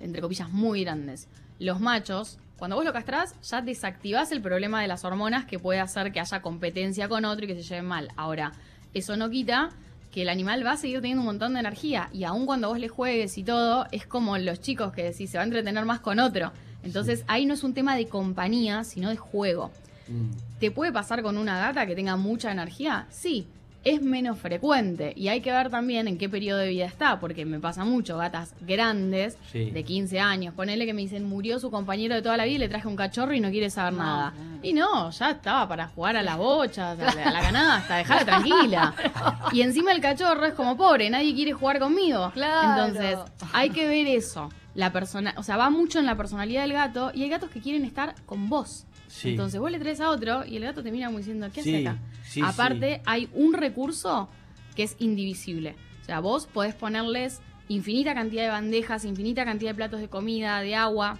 [0.00, 4.88] entre comillas muy grandes, los machos, cuando vos lo castrás, ya desactivás el problema de
[4.88, 8.08] las hormonas que puede hacer que haya competencia con otro y que se lleven mal.
[8.16, 8.52] Ahora,
[8.94, 9.70] eso no quita
[10.10, 12.78] que el animal va a seguir teniendo un montón de energía y aun cuando vos
[12.78, 15.98] le juegues y todo, es como los chicos que decís, se va a entretener más
[16.00, 16.52] con otro.
[16.84, 19.72] Entonces, ahí no es un tema de compañía, sino de juego.
[20.06, 20.58] Mm.
[20.60, 23.06] ¿Te puede pasar con una gata que tenga mucha energía?
[23.10, 23.48] Sí,
[23.84, 25.12] es menos frecuente.
[25.16, 28.16] Y hay que ver también en qué periodo de vida está, porque me pasa mucho,
[28.16, 29.70] gatas grandes, Sí.
[29.70, 30.54] de 15 años.
[30.54, 32.96] Ponele que me dicen, murió su compañero de toda la vida y le traje un
[32.96, 34.32] cachorro y no quiere saber No, nada.
[34.32, 34.50] claro.
[34.62, 38.24] Y no, ya estaba para jugar a las bochas, a la, a la canasta, dejarla
[38.24, 38.94] tranquila.
[39.52, 42.30] Y encima el cachorro es como pobre, nadie quiere jugar conmigo.
[42.32, 42.86] Claro.
[42.86, 43.18] Entonces,
[43.52, 44.50] hay que ver eso.
[44.74, 47.60] La persona, o sea, va mucho en la personalidad del gato y hay gatos que
[47.60, 48.86] quieren estar con vos.
[49.06, 49.30] Sí.
[49.30, 51.70] Entonces vos le traes a otro y el gato te mira como diciendo, ¿qué hace
[51.78, 51.98] Sí, acá?
[52.34, 54.28] Sí, Aparte, hay un recurso
[54.74, 55.76] que es indivisible.
[56.02, 60.60] O sea, vos podés ponerles infinita cantidad de bandejas, infinita cantidad de platos de comida,
[60.60, 61.18] de agua,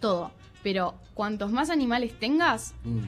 [0.00, 0.32] todo.
[0.62, 3.00] Pero cuantos más animales tengas, Mm.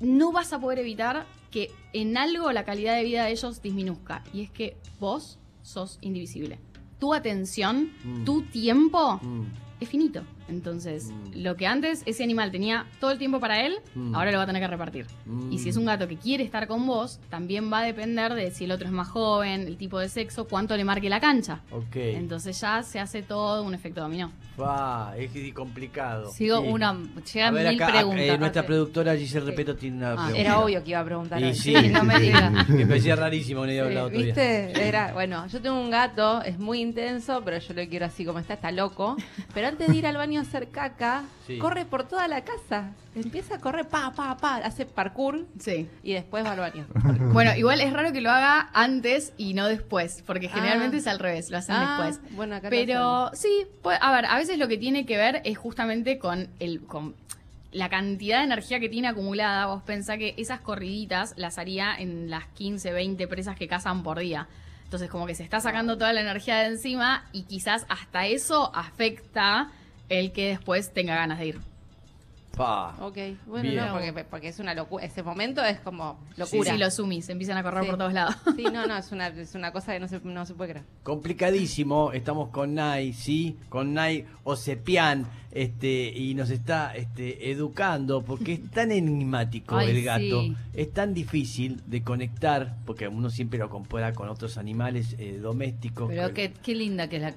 [0.00, 4.24] no vas a poder evitar que en algo la calidad de vida de ellos disminuzca.
[4.32, 6.58] Y es que vos sos indivisible.
[6.98, 8.24] Tu atención, Mm.
[8.24, 9.44] tu tiempo Mm.
[9.80, 10.22] es finito.
[10.48, 11.42] Entonces, Mm.
[11.42, 14.14] lo que antes ese animal tenía todo el tiempo para él, Mm.
[14.14, 15.06] ahora lo va a tener que repartir.
[15.26, 15.52] Mm.
[15.52, 18.50] Y si es un gato que quiere estar con vos, también va a depender de
[18.50, 21.60] si el otro es más joven, el tipo de sexo, cuánto le marque la cancha.
[21.70, 21.96] Ok.
[21.96, 24.30] Entonces ya se hace todo un efecto dominó.
[24.60, 26.30] Va, es complicado.
[26.30, 26.68] Sigo Sí.
[26.68, 26.90] una.
[26.90, 26.96] A
[27.32, 28.20] Llegan mil acá, preguntas.
[28.24, 28.66] eh, nuestra Ok.
[28.68, 30.38] productora Giselle Repeto tiene una Ah, pregunta.
[30.38, 31.40] Era obvio que iba a preguntar.
[31.40, 31.54] Y hoy.
[31.54, 32.52] sí, no me digas.
[32.68, 34.24] Me parecía rarísimo que no iba a Sí, día.
[34.26, 34.88] ¿Viste?
[34.88, 38.38] Era, bueno, yo tengo un gato, es muy intenso, pero yo lo quiero así como
[38.38, 39.16] está, está loco.
[39.54, 41.58] Pero antes de ir al baño a hacer caca, Sí.
[41.58, 42.90] corre por toda la casa.
[43.14, 45.88] Empieza a correr, pa, pa, pa, hace parkour Sí.
[46.02, 46.86] y después va al baño.
[47.32, 51.00] Bueno, igual es raro que lo haga antes y no después, porque generalmente Ah.
[51.00, 52.34] es al revés, lo hacen Ah, después.
[52.36, 55.56] Bueno, acá Pero sí, pues, a ver, a veces lo que tiene que ver es
[55.58, 57.14] justamente con el con
[57.72, 59.66] la cantidad de energía que tiene acumulada.
[59.66, 64.20] Vos pensá que esas corriditas las haría en las 15, 20 presas que cazan por
[64.20, 64.46] día.
[64.84, 68.70] Entonces como que se está sacando toda la energía de encima y quizás hasta eso
[68.76, 69.70] afecta
[70.08, 71.60] el que después tenga ganas de ir.
[72.56, 72.94] Pa.
[73.00, 73.84] Ok, bueno, Bien.
[73.84, 75.04] no, porque, porque es una locura.
[75.04, 76.72] Ese momento es como Sí, locura.
[76.72, 77.88] sí, los sumis empiezan a correr Sí.
[77.90, 78.36] por todos lados.
[78.54, 80.86] Sí, no, no, es una, es una cosa que no se, no se puede creer.
[81.02, 83.58] Complicadísimo, estamos con Nay, ¿sí?
[83.70, 90.04] Con Nay Osepian, este, y nos está este, educando, porque es tan enigmático Ay, el
[90.04, 90.56] gato, sí.
[90.74, 96.08] es tan difícil de conectar, porque uno siempre lo compara con otros animales eh, domésticos.
[96.08, 97.28] Pero que- qué, qué linda que es la.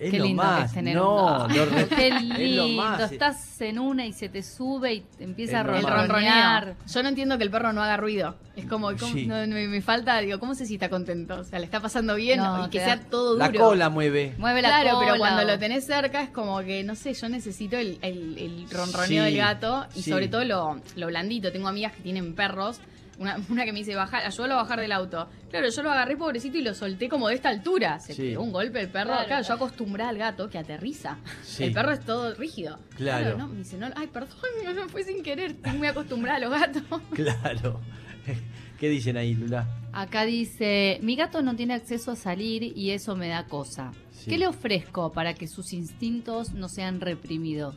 [0.00, 1.54] Es qué lo lindo que más, es tener no, un gato.
[1.54, 2.68] lo re- Qué es lo lindo.
[2.82, 3.12] más.
[3.12, 6.74] Estás en una y se te sube y te empieza a ronronear.
[6.92, 8.34] Yo no entiendo que el perro no haga ruido.
[8.56, 9.26] Es como, ¿cómo- Sí.
[9.26, 11.36] no, me, me falta, digo, ¿cómo sé si está contento?
[11.40, 13.38] O sea, le está pasando bien No, y que sea da- todo duro.
[13.38, 14.34] la cola mueve.
[14.38, 17.28] Mueve la Claro, pero cuando o- lo tenés cerca es como que, no sé, yo
[17.28, 20.10] necesito el, el, el ronroneo Sí, del gato y sí.
[20.10, 21.50] sobre todo lo, lo blandito.
[21.52, 22.80] Tengo amigas que tienen perros
[23.18, 25.28] Una, una que me dice, bajar, ayúdalo a bajar del auto.
[25.50, 28.00] Claro, yo lo agarré pobrecito y lo solté como de esta altura.
[28.00, 28.22] Se Sí.
[28.30, 29.10] pegó un golpe el perro.
[29.10, 29.26] Claro.
[29.26, 31.18] Claro, yo acostumbrada al gato que aterriza.
[31.42, 31.64] Sí.
[31.64, 32.78] El perro es todo rígido.
[32.96, 33.36] Claro.
[33.36, 33.48] ¿no?
[33.48, 34.36] Me dice, no, ay, perdón,
[34.74, 35.50] no fue sin querer.
[35.52, 36.82] Estoy muy acostumbrada a los gatos.
[37.14, 37.80] Claro.
[38.82, 39.68] ¿Qué dicen ahí, Lula?
[39.92, 43.92] Acá dice, mi gato no tiene acceso a salir y eso me da cosa.
[44.10, 44.28] Sí.
[44.28, 47.76] ¿Qué le ofrezco para que sus instintos no sean reprimidos?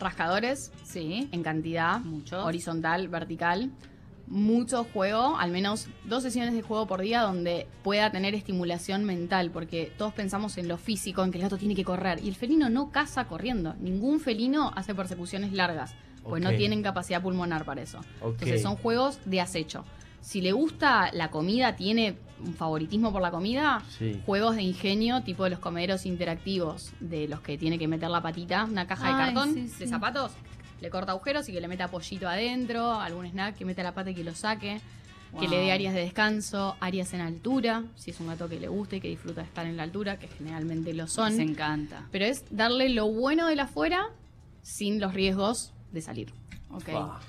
[0.00, 1.28] Rascadores, Sí.
[1.30, 2.44] en cantidad, Muchos.
[2.44, 3.70] horizontal, vertical.
[4.26, 9.52] Mucho juego, al menos dos sesiones de juego por día donde pueda tener estimulación mental,
[9.52, 12.34] porque todos pensamos en lo físico, en que el gato tiene que correr, y el
[12.34, 13.76] felino no caza corriendo.
[13.78, 15.94] Ningún felino hace persecuciones largas,
[16.24, 18.00] pues no tienen capacidad pulmonar para eso.
[18.20, 19.84] Entonces son juegos de acecho.
[20.24, 24.22] Si le gusta la comida, tiene un favoritismo por la comida, Sí.
[24.24, 28.22] juegos de ingenio, tipo de los comederos interactivos, de los que tiene que meter la
[28.22, 29.80] patita, una caja de cartón sí, sí.
[29.80, 30.32] de zapatos,
[30.80, 34.10] le corta agujeros y que le meta pollito adentro, algún snack que meta la pata
[34.10, 34.80] y que lo saque,
[35.38, 38.68] que le dé áreas de descanso, áreas en altura, si es un gato que le
[38.68, 41.34] guste y que disfruta de estar en la altura, que generalmente lo son.
[41.36, 42.06] Se encanta.
[42.10, 44.06] Pero es darle lo bueno de la afuera
[44.62, 46.32] sin los riesgos de salir.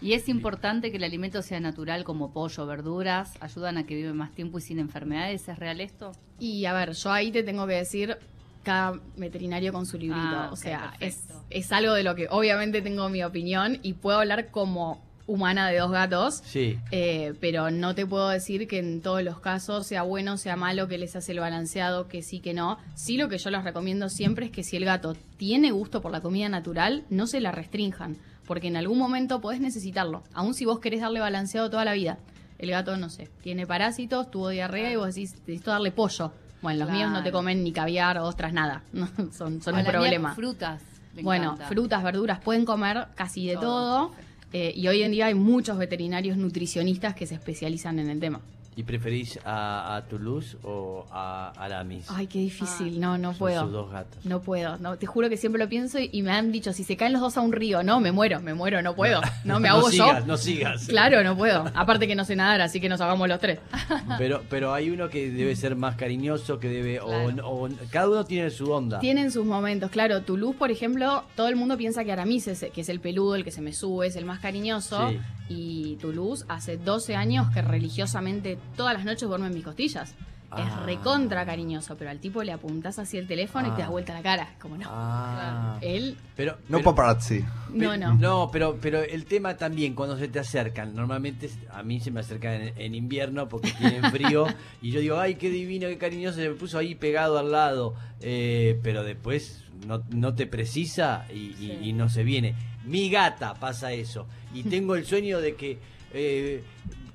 [0.02, 4.14] Y es importante que el alimento sea natural como pollo, verduras, ayudan a que vive
[4.14, 5.48] más tiempo y sin enfermedades.
[5.48, 6.12] ¿Es real esto?
[6.40, 8.18] Y a ver, yo ahí te tengo que decir,
[8.64, 10.26] cada veterinario con su librito.
[10.26, 14.52] Ah, o sea, es algo de lo que obviamente tengo mi opinión y puedo hablar
[14.52, 16.42] como humana de dos gatos.
[16.46, 16.78] Sí.
[16.92, 20.88] eh, pero no te puedo decir que en todos los casos, sea bueno, sea malo,
[20.88, 22.78] que les hace el balanceado, que sí, que no.
[22.96, 26.12] Sí, lo que yo les recomiendo siempre es que si el gato tiene gusto por
[26.12, 30.66] la comida natural, no se la restrinjan, porque en algún momento podés necesitarlo, aun si
[30.66, 32.18] vos querés darle balanceado toda la vida.
[32.58, 36.32] El gato, no sé, tiene parásitos, tuvo diarrea y vos decís, necesito darle pollo.
[36.62, 38.84] Bueno, los míos no te comen ni caviar ostras, nada.
[38.94, 40.34] No, son son un problema.
[40.36, 40.82] frutas.
[41.22, 41.68] Bueno, encanta.
[41.68, 44.12] frutas, verduras, pueden comer casi de Todo, todo.
[44.54, 48.42] eh, y hoy en día hay muchos veterinarios nutricionistas que se especializan en el tema.
[48.78, 52.08] ¿Y preferís a, a Toulouse o a Aramis?
[52.10, 52.96] Ay, qué difícil.
[52.98, 53.00] Ah.
[53.00, 53.62] No, no Son puedo.
[53.64, 54.26] sus dos gatos.
[54.26, 54.78] No puedo.
[54.80, 57.14] No, te juro que siempre lo pienso y, y me han dicho, si se caen
[57.14, 59.22] los dos a un río, no, me muero, me muero, no puedo.
[59.46, 60.06] No me ahogo yo.
[60.08, 60.88] sigas, No sigas.
[60.88, 61.66] Claro, no puedo.
[61.74, 63.60] Aparte que no sé nadar, así que nos ahogamos los tres.
[64.18, 67.00] Pero, pero hay uno que debe ser más cariñoso, que debe...
[67.00, 67.50] o- Claro.
[67.50, 69.00] O, cada uno tiene su onda.
[69.00, 70.22] Tienen sus momentos, claro.
[70.24, 73.44] Toulouse, por ejemplo, todo el mundo piensa que Aramis es, que es el peludo, el
[73.44, 75.10] que se me sube, es el más cariñoso.
[75.10, 75.20] Sí.
[75.50, 80.16] Y Toulouse hace 12 años que religiosamente todas las noches duerme en mis costillas.
[80.52, 80.62] Ah.
[80.80, 83.86] Es recontra cariñoso, pero al tipo le apuntás así el teléfono y te Ah.
[83.86, 84.56] das vuelta la cara.
[84.62, 84.86] Como no.
[84.90, 85.78] Ah.
[85.82, 87.44] Él, Pero, No pero- paparazzi.
[87.74, 88.14] no, no.
[88.14, 92.20] No, pero, pero el tema también, cuando se te acercan, normalmente a mí se me
[92.22, 94.46] acercan en, en invierno porque tienen frío
[94.82, 97.96] y yo digo, ay, qué divino, qué cariñoso, se me puso ahí pegado al lado,
[98.22, 101.78] eh, pero después no, no te precisa y, y- Sí.
[101.90, 102.56] y no se viene.
[102.86, 105.78] Mi gata pasa eso y tengo el sueño de que...
[106.14, 106.64] eh,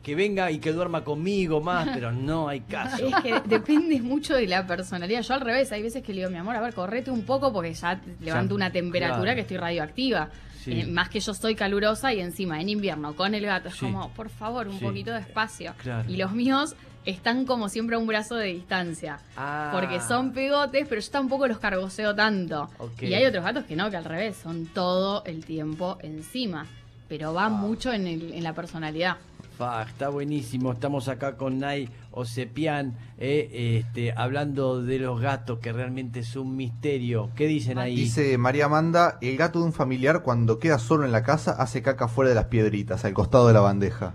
[0.02, 3.06] que venga y que duerma conmigo más, pero no hay caso.
[3.06, 5.20] Es que depende mucho de la personalidad.
[5.20, 7.52] Yo al revés, hay veces que le digo, mi amor, a ver, correte un poco
[7.52, 9.34] porque ya levanto una temperatura claro.
[9.34, 10.30] que estoy radioactiva.
[10.64, 10.80] Sí.
[10.80, 13.80] Eh, más que yo soy calurosa y encima en invierno con el gato es Sí.
[13.80, 14.84] como, por favor, un Sí.
[14.86, 15.74] poquito de espacio.
[15.82, 16.10] Claro.
[16.10, 19.18] Y los míos están como siempre a un brazo de distancia.
[19.36, 19.70] Ah.
[19.72, 22.68] Porque son pegotes, pero yo tampoco los cargoseo tanto.
[23.00, 26.66] Y hay otros gatos que no, que al revés, son todo el tiempo encima.
[27.08, 29.16] Pero va mucho en, el- en la personalidad.
[29.58, 30.72] Fa, está buenísimo.
[30.72, 36.56] Estamos acá con Nay Osepian, eh, este, hablando de los gatos, que realmente es un
[36.56, 37.30] misterio.
[37.34, 37.96] ¿Qué dicen ahí?
[37.96, 41.82] Dice María Amanda, el gato de un familiar cuando queda solo en la casa hace
[41.82, 44.14] caca fuera de las piedritas, al costado de la bandeja.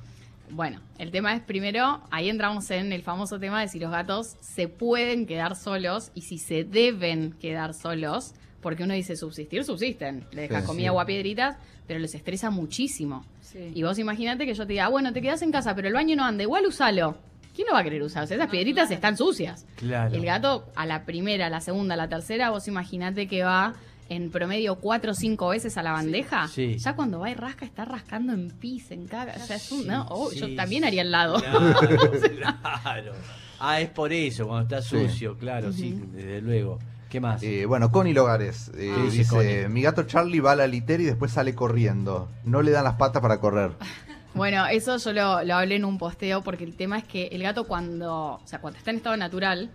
[0.56, 4.38] Bueno, el tema es primero, ahí entramos en el famoso tema de si los gatos
[4.40, 10.24] se pueden quedar solos y si se deben quedar solos, porque uno dice subsistir, subsisten,
[10.32, 10.96] le dejas Sí, comida sí.
[10.96, 13.26] o a piedritas, pero les estresa muchísimo.
[13.42, 13.70] Sí.
[13.76, 15.94] Y vos imagínate que yo te diga, ah, bueno, te quedas en casa, pero el
[15.94, 17.18] baño no anda, igual usalo.
[17.54, 18.24] ¿Quién no va a querer usar?
[18.24, 19.66] O sea, esas piedritas están sucias.
[19.76, 20.16] Claro.
[20.16, 23.74] El gato a la primera, a la segunda, a la tercera, vos imaginate que va
[24.10, 26.48] en promedio cuatro o cinco veces a la bandeja.
[26.48, 26.78] Sí.
[26.78, 29.34] Ya cuando va y rasca, está rascando en pis, en caga.
[29.36, 31.40] O sea, es un, no, oh, Sí, yo también haría al lado.
[31.40, 33.14] Claro, claro.
[33.60, 35.08] Ah, es por eso, cuando está Sí.
[35.08, 36.78] sucio, claro, sí, desde luego.
[37.10, 37.42] ¿Qué más?
[37.44, 39.68] Eh, bueno, Connie Logares eh, Ah, dice dice, Connie.
[39.70, 42.30] mi gato Charlie va a la litera y después sale corriendo.
[42.44, 43.72] No le dan las patas para correr.
[44.36, 47.42] Bueno, eso yo lo, lo hablé en un posteo porque el tema es que el
[47.42, 49.70] gato cuando, o sea, cuando está en estado natural,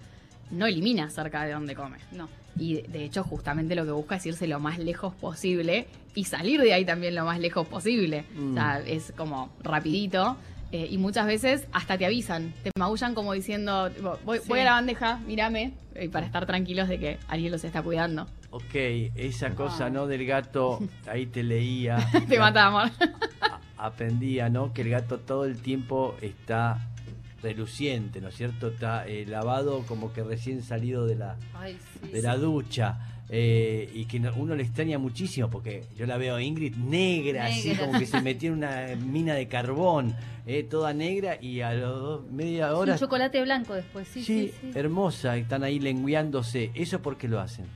[0.51, 1.97] no elimina cerca de donde come.
[2.13, 2.29] No.
[2.59, 6.61] Y de hecho, justamente lo que busca es irse lo más lejos posible y salir
[6.61, 8.25] de ahí también lo más lejos posible.
[8.35, 8.51] Mm.
[8.51, 10.37] O sea, es como rapidito.
[10.73, 13.91] eh, y muchas veces hasta te avisan, te maullan como diciendo,
[14.25, 14.45] voy, Sí.
[14.47, 18.29] voy a la bandeja, mírame, y para estar tranquilos de que alguien los está cuidando.
[18.51, 18.73] Ok,
[19.17, 19.91] esa cosa, Ah.
[19.91, 20.07] ¿no?
[20.07, 21.97] Del gato, ahí te leía.
[22.29, 22.89] te matamos.
[23.77, 24.73] aprendía, ¿no?
[24.73, 26.79] Que el gato todo el tiempo está
[27.43, 28.69] reluciente, ¿no es cierto?
[28.69, 32.41] Está eh, lavado como que recién salido de la, Ay, sí, de la sí.
[32.41, 32.99] ducha.
[33.33, 37.47] eh, y que no- uno le extraña muchísimo porque yo la veo a Ingrid negra,
[37.47, 40.17] así como que se metió en una mina de carbón,
[40.49, 44.53] eh, toda negra y a los dos, media hora Un chocolate blanco después, sí, sí,
[44.61, 44.71] sí.
[44.75, 46.73] hermosa, están ahí lengueándose.
[46.75, 47.67] ¿Eso por qué lo hacen?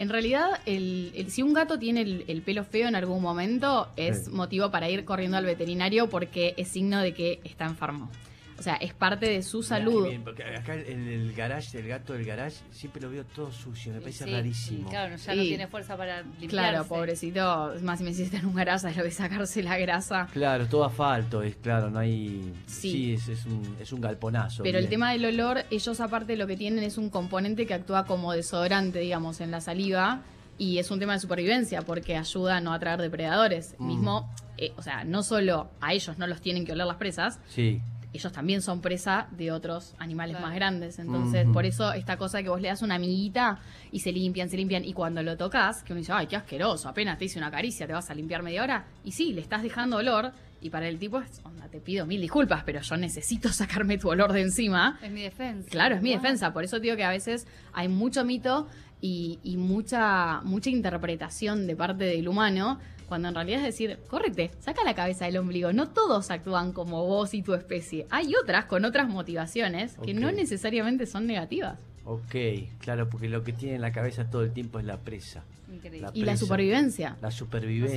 [0.00, 3.88] En realidad, el, el- si un gato tiene el, el pelo feo en algún momento,
[3.96, 4.30] es Sí.
[4.32, 8.10] motivo para ir corriendo al veterinario porque es signo de que está enfermo.
[8.58, 10.08] O sea, es parte de su salud.
[10.08, 13.92] Bien, porque acá en el garage, el gato del garage, siempre lo veo todo sucio,
[13.92, 14.78] me parece Sí, rarísimo.
[14.78, 15.48] sí, claro, ya no Sí.
[15.48, 16.48] tiene fuerza para limpiarse.
[16.48, 17.72] Claro, pobrecito.
[17.74, 20.26] Es más, si me hiciste en un grasa, lo de sacarse la grasa.
[20.32, 22.52] Claro, todo asfalto, es claro, no hay.
[22.66, 23.12] Sí, Sí.
[23.14, 24.64] es, es un, es un galponazo.
[24.64, 28.06] Pero el tema del olor, ellos aparte lo que tienen es un componente que actúa
[28.06, 30.22] como desodorante, digamos, en la saliva.
[30.60, 33.76] Y es un tema de supervivencia porque ayuda a no atraer depredadores.
[33.78, 33.86] Mm.
[33.86, 37.38] Mismo, eh, o sea, no solo a ellos no los tienen que oler las presas,
[37.48, 37.80] Sí,
[38.12, 40.46] ellos también son presa de otros animales Claro.
[40.46, 40.98] más grandes.
[40.98, 43.58] Entonces, por eso esta cosa que vos le das una amiguita
[43.92, 44.84] y se limpian, se limpian.
[44.84, 47.86] Y cuando lo tocas, que uno dice, ay, qué asqueroso, apenas te hice una caricia,
[47.86, 48.86] te vas a limpiar media hora.
[49.04, 50.32] Y sí, le estás dejando olor.
[50.60, 54.08] Y para el tipo es, onda, te pido mil disculpas, pero yo necesito sacarme tu
[54.08, 54.98] olor de encima.
[55.02, 55.68] Es mi defensa.
[55.70, 56.18] Claro, es mi Wow.
[56.22, 56.52] defensa.
[56.52, 58.66] Por eso digo que a veces hay mucho mito
[59.00, 64.50] y, y mucha, mucha interpretación de parte del humano, cuando en realidad es decir, córrete,
[64.60, 65.72] saca la cabeza del ombligo.
[65.72, 68.06] No todos actúan como vos y tu especie.
[68.10, 71.78] Hay otras con otras motivaciones que no necesariamente son negativas.
[72.04, 72.34] ok,
[72.78, 76.00] claro, porque lo que tiene en la cabeza todo el tiempo es la presa, Increíble.
[76.00, 77.16] La Y la supervivencia.
[77.20, 77.30] la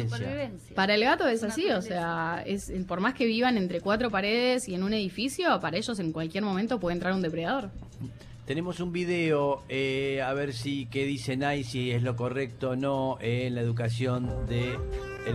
[0.04, 0.76] La supervivencia.
[0.76, 4.10] Para el gato es Una así, o sea, es por más que vivan entre cuatro
[4.10, 7.70] paredes y en un edificio, para ellos en cualquier momento puede entrar un depredador.
[8.52, 12.76] Tenemos un video, eh, a ver si qué dice Nai, si es lo correcto o
[12.76, 14.78] no eh, en la educación de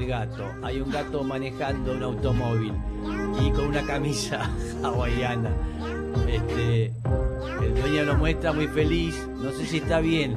[0.06, 0.44] gato.
[0.62, 2.74] Hay un gato manejando un automóvil
[3.40, 4.50] y con una camisa
[4.82, 5.50] hawaiana.
[6.28, 6.92] Este,
[7.62, 9.16] el dueño lo muestra muy feliz.
[9.38, 10.36] No sé si está bien.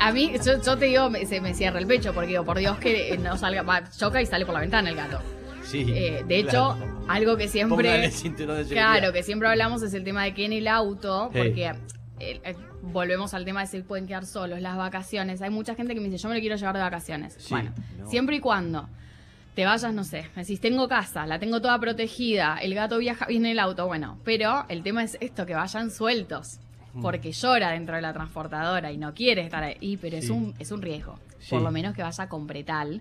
[0.00, 2.78] A mí, yo, yo te digo, se me cierra el pecho porque digo, por Dios
[2.78, 5.20] que eh, no salga, va, choca y sale por la ventana el gato.
[5.64, 5.86] Sí.
[5.88, 6.76] Eh, de hecho,
[7.08, 10.68] algo que siempre, de claro, que siempre hablamos es el tema de que en el
[10.68, 11.72] auto, porque
[12.18, 15.42] eh, eh, volvemos al tema de si pueden quedar solos, las vacaciones.
[15.42, 17.34] Hay mucha gente que me dice, yo me lo quiero llevar de vacaciones.
[17.38, 18.08] Sí, bueno, no.
[18.08, 18.88] siempre y cuando
[19.54, 23.26] te vayas, no sé, me decís, tengo casa, la tengo toda protegida, el gato viaja
[23.26, 26.58] bien en el auto, bueno, pero el tema es esto, que vayan sueltos.
[26.94, 27.02] Mm.
[27.02, 30.70] Porque llora dentro de la transportadora y no quiere estar ahí, pero es un, es
[30.72, 31.18] un riesgo.
[31.38, 31.50] Sí.
[31.50, 33.00] Por lo menos que vaya con pretal,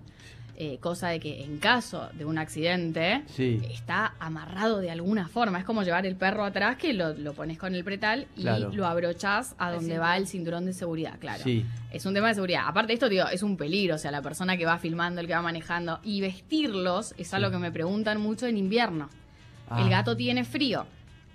[0.56, 3.62] eh, cosa de que en caso de un accidente Sí.
[3.72, 5.60] está amarrado de alguna forma.
[5.60, 8.72] Es como llevar el perro atrás que lo, lo pones con el pretal y Claro.
[8.74, 11.44] lo abrochás a donde va el cinturón de seguridad, claro.
[11.44, 11.66] Sí.
[11.92, 12.64] Es un tema de seguridad.
[12.68, 13.96] Aparte de esto, digo, es un peligro.
[13.96, 16.00] O sea, la persona que va filmando, el que va manejando.
[16.04, 19.10] Y vestirlos es algo que me preguntan mucho en invierno.
[19.70, 19.82] Ah.
[19.82, 20.86] El gato tiene frío.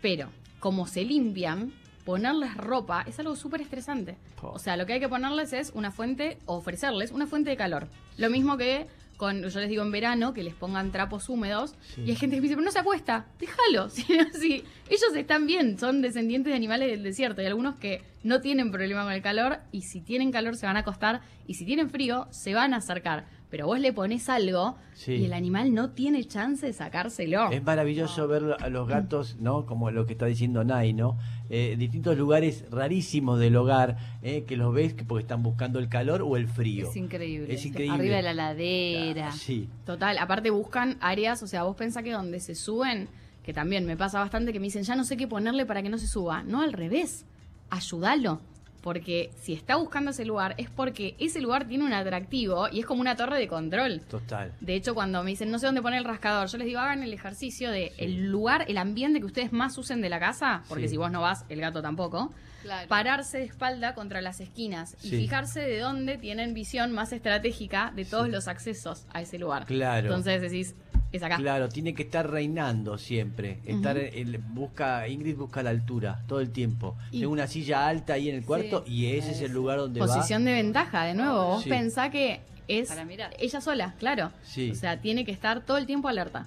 [0.02, 0.29] Pero,
[0.61, 1.72] como se limpian,
[2.05, 4.16] ponerles ropa es algo súper estresante.
[4.42, 7.88] O sea, lo que hay que ponerles es una fuente, ofrecerles una fuente de calor.
[8.16, 11.74] Lo mismo que con, yo les digo en verano, que les pongan trapos húmedos.
[11.94, 12.02] Sí.
[12.02, 13.88] Y hay gente que me dice, pero no se acuesta, déjalo.
[14.40, 14.64] Sí.
[14.88, 17.40] Ellos están bien, son descendientes de animales del desierto.
[17.40, 20.76] Hay algunos que no tienen problema con el calor y si tienen calor se van
[20.76, 23.26] a acostar y si tienen frío se van a acercar.
[23.48, 25.12] Pero vos le pones algo Sí.
[25.12, 27.50] y el animal no tiene chance de sacárselo.
[27.52, 29.66] Es maravilloso ver a los gatos, ¿no?
[29.66, 31.16] Como lo que está diciendo Nai, ¿no?
[31.48, 34.44] Eh, distintos lugares rarísimos del hogar, ¿eh?
[34.48, 36.88] que los ves que porque están buscando el calor o el frío.
[36.90, 37.54] Es increíble.
[37.54, 37.94] Es increíble.
[37.94, 39.28] Arriba de la ladera.
[39.28, 39.68] Ah, Sí.
[39.85, 43.09] Total, aparte buscan áreas, o sea, vos pensás que donde se suben,
[43.44, 45.88] que también me pasa bastante que me dicen, ya no sé qué ponerle para que
[45.88, 46.42] no se suba.
[46.42, 47.24] No, al revés,
[47.70, 48.40] ayúdalo.
[48.87, 52.87] Porque si está buscando ese lugar es porque ese lugar tiene un atractivo y es
[52.87, 54.01] como una torre de control.
[54.09, 54.53] Total.
[54.61, 57.03] De hecho, cuando me dicen no sé dónde poner el rascador, yo les digo hagan
[57.03, 58.05] el ejercicio de Sí.
[58.05, 60.90] el lugar, el ambiente que ustedes más usen de la casa, porque Sí.
[60.90, 62.88] si vos no vas, el gato tampoco, Claro.
[62.88, 65.16] pararse de espalda contra las esquinas y Sí.
[65.16, 68.31] fijarse de dónde tienen visión más estratégica de todos Sí.
[68.33, 69.66] los accesos a ese lugar.
[69.66, 70.07] Claro.
[70.07, 70.77] Entonces decís,
[71.12, 71.37] es acá.
[71.37, 73.61] Claro, tiene que estar reinando siempre.
[73.64, 76.97] Estar el- busca Ingrid busca la altura todo el tiempo.
[77.11, 80.01] Y- Tengo una silla alta ahí en el cuarto y ese es el lugar donde
[80.01, 81.45] Posición de ventaja, de nuevo.
[81.47, 81.71] Vos Sí.
[81.71, 83.35] pensá que es Para mirar.
[83.38, 84.33] ella sola, claro.
[84.42, 84.71] Sí.
[84.71, 86.47] O sea, tiene que estar todo el tiempo alerta.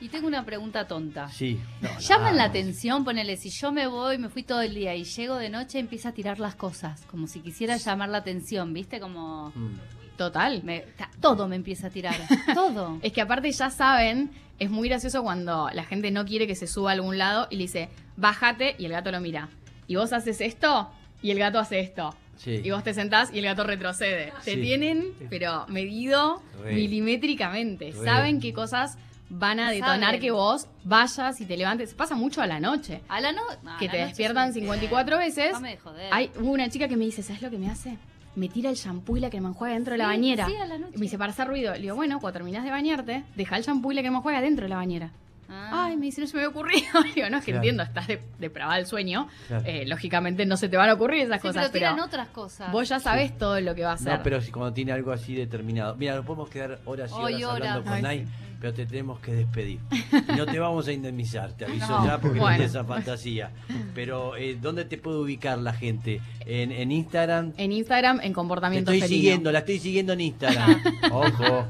[0.00, 1.28] Y tengo una pregunta tonta.
[1.28, 1.58] Sí.
[1.80, 2.50] No, Llaman la no.
[2.50, 5.80] atención, ponele, si yo me voy, me fui todo el día y llego de noche,
[5.80, 9.00] empieza a tirar las cosas, como si quisiera llamar la atención, ¿viste?
[9.00, 9.50] Como...
[9.56, 9.74] Mm.
[10.18, 10.62] Total.
[10.64, 10.84] me-
[11.22, 12.14] todo me empieza a tirar,
[12.54, 12.98] todo.
[13.02, 16.66] Es que aparte ya saben, es muy gracioso cuando la gente no quiere que se
[16.66, 19.48] suba a algún lado y le dice, bájate y el gato lo mira.
[19.86, 20.90] Y vos haces esto
[21.22, 22.14] y el gato hace esto.
[22.36, 22.60] Sí.
[22.62, 24.32] Y vos te sentás y el gato retrocede.
[24.44, 24.60] Te Sí.
[24.60, 26.74] tienen, pero medido Re.
[26.74, 27.92] milimétricamente.
[27.92, 28.04] Re.
[28.04, 28.96] Saben qué cosas
[29.30, 30.20] van a detonar saben.
[30.20, 31.94] que vos vayas y te levantes.
[31.94, 33.00] Pasa mucho a la noche.
[33.08, 35.46] A la no- no, a que la te noche despiertan es un- 54 veces.
[35.48, 36.08] Déjame de joder.
[36.12, 37.96] Hay hubo una chica que me dice, ¿sabes lo que me hace?
[38.36, 40.46] Me tira el shampoo y la crema enjuague dentro de la Sí, bañera.
[40.46, 40.92] sí, a la noche.
[40.94, 41.72] Y me dice, para hacer ruido.
[41.74, 44.64] Le digo, bueno, cuando terminás de bañarte, deja el shampoo y la crema enjuague dentro
[44.64, 45.10] de la bañera.
[45.50, 45.86] Ah.
[45.86, 46.86] Ay, me dice, no se me había ocurrido.
[47.04, 47.62] Le digo, no, es que Claro.
[47.64, 49.28] entiendo, estás de, depravada el sueño.
[49.46, 49.64] Claro.
[49.66, 52.28] Eh, lógicamente no se te van a ocurrir esas Sí, cosas, pero tiran pero otras
[52.28, 52.70] cosas.
[52.70, 54.18] vos ya sabés todo lo que va a hacer.
[54.18, 55.96] No, pero si cuando tiene algo así determinado.
[55.96, 58.32] Mira, nos podemos quedar horas y horas Hoy hablando con Ay, sí.
[58.60, 59.80] Pero te tenemos que despedir.
[60.36, 62.06] No te vamos a indemnizar, te aviso No.
[62.06, 62.50] ya porque Bueno.
[62.52, 63.50] no tienes esa fantasía.
[63.94, 66.20] Pero, eh, ¿dónde te puede ubicar la gente?
[66.46, 67.52] ¿En, en Instagram?
[67.56, 69.16] En Instagram, en Te comportamiento estoy felino.
[69.20, 70.82] siguiendo, la estoy siguiendo en Instagram.
[71.12, 71.66] Ojo.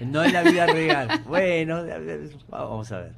[0.00, 1.08] No en la vida real.
[1.26, 1.82] Bueno,
[2.48, 3.12] vamos a ver.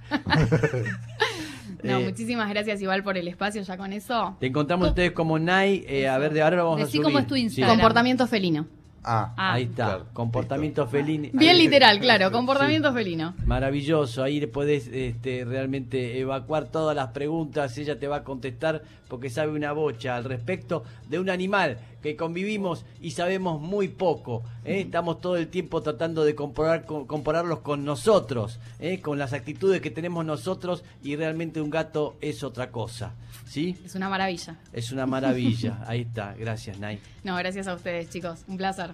[1.83, 4.37] No, Eh, muchísimas gracias igual por el espacio ya con eso.
[4.41, 5.85] Te encontramos ustedes como Nay.
[5.89, 7.05] eh, a ver, de ahora vamos a Decí subir.
[7.05, 7.43] cómo es tu Sí.
[7.43, 7.71] Instagram.
[7.77, 8.67] Comportamiento felino.
[9.09, 9.53] Ah, Ah.
[9.55, 11.29] Ahí está, Claro, comportamiento felino.
[11.33, 13.35] Bien Ahí- literal, claro, comportamiento felino.
[13.47, 18.83] Maravilloso, ahí le podés este, realmente evacuar todas las preguntas, ella te va a contestar
[19.09, 24.43] porque sabe una bocha al respecto de un animal que convivimos y sabemos muy poco.
[24.65, 24.81] ¿eh?
[24.81, 29.01] Estamos todo el tiempo tratando de comparar, con- compararlos con nosotros, ¿eh?
[29.01, 33.15] con las actitudes que tenemos nosotros y realmente un gato es otra cosa.
[33.47, 33.77] ¿Sí?
[33.85, 34.57] Es una maravilla.
[34.73, 35.79] Es una maravilla.
[35.87, 36.35] Ahí está.
[36.35, 37.01] Gracias, Nay.
[37.23, 38.45] No, gracias a ustedes, chicos.
[38.49, 38.91] Un placer.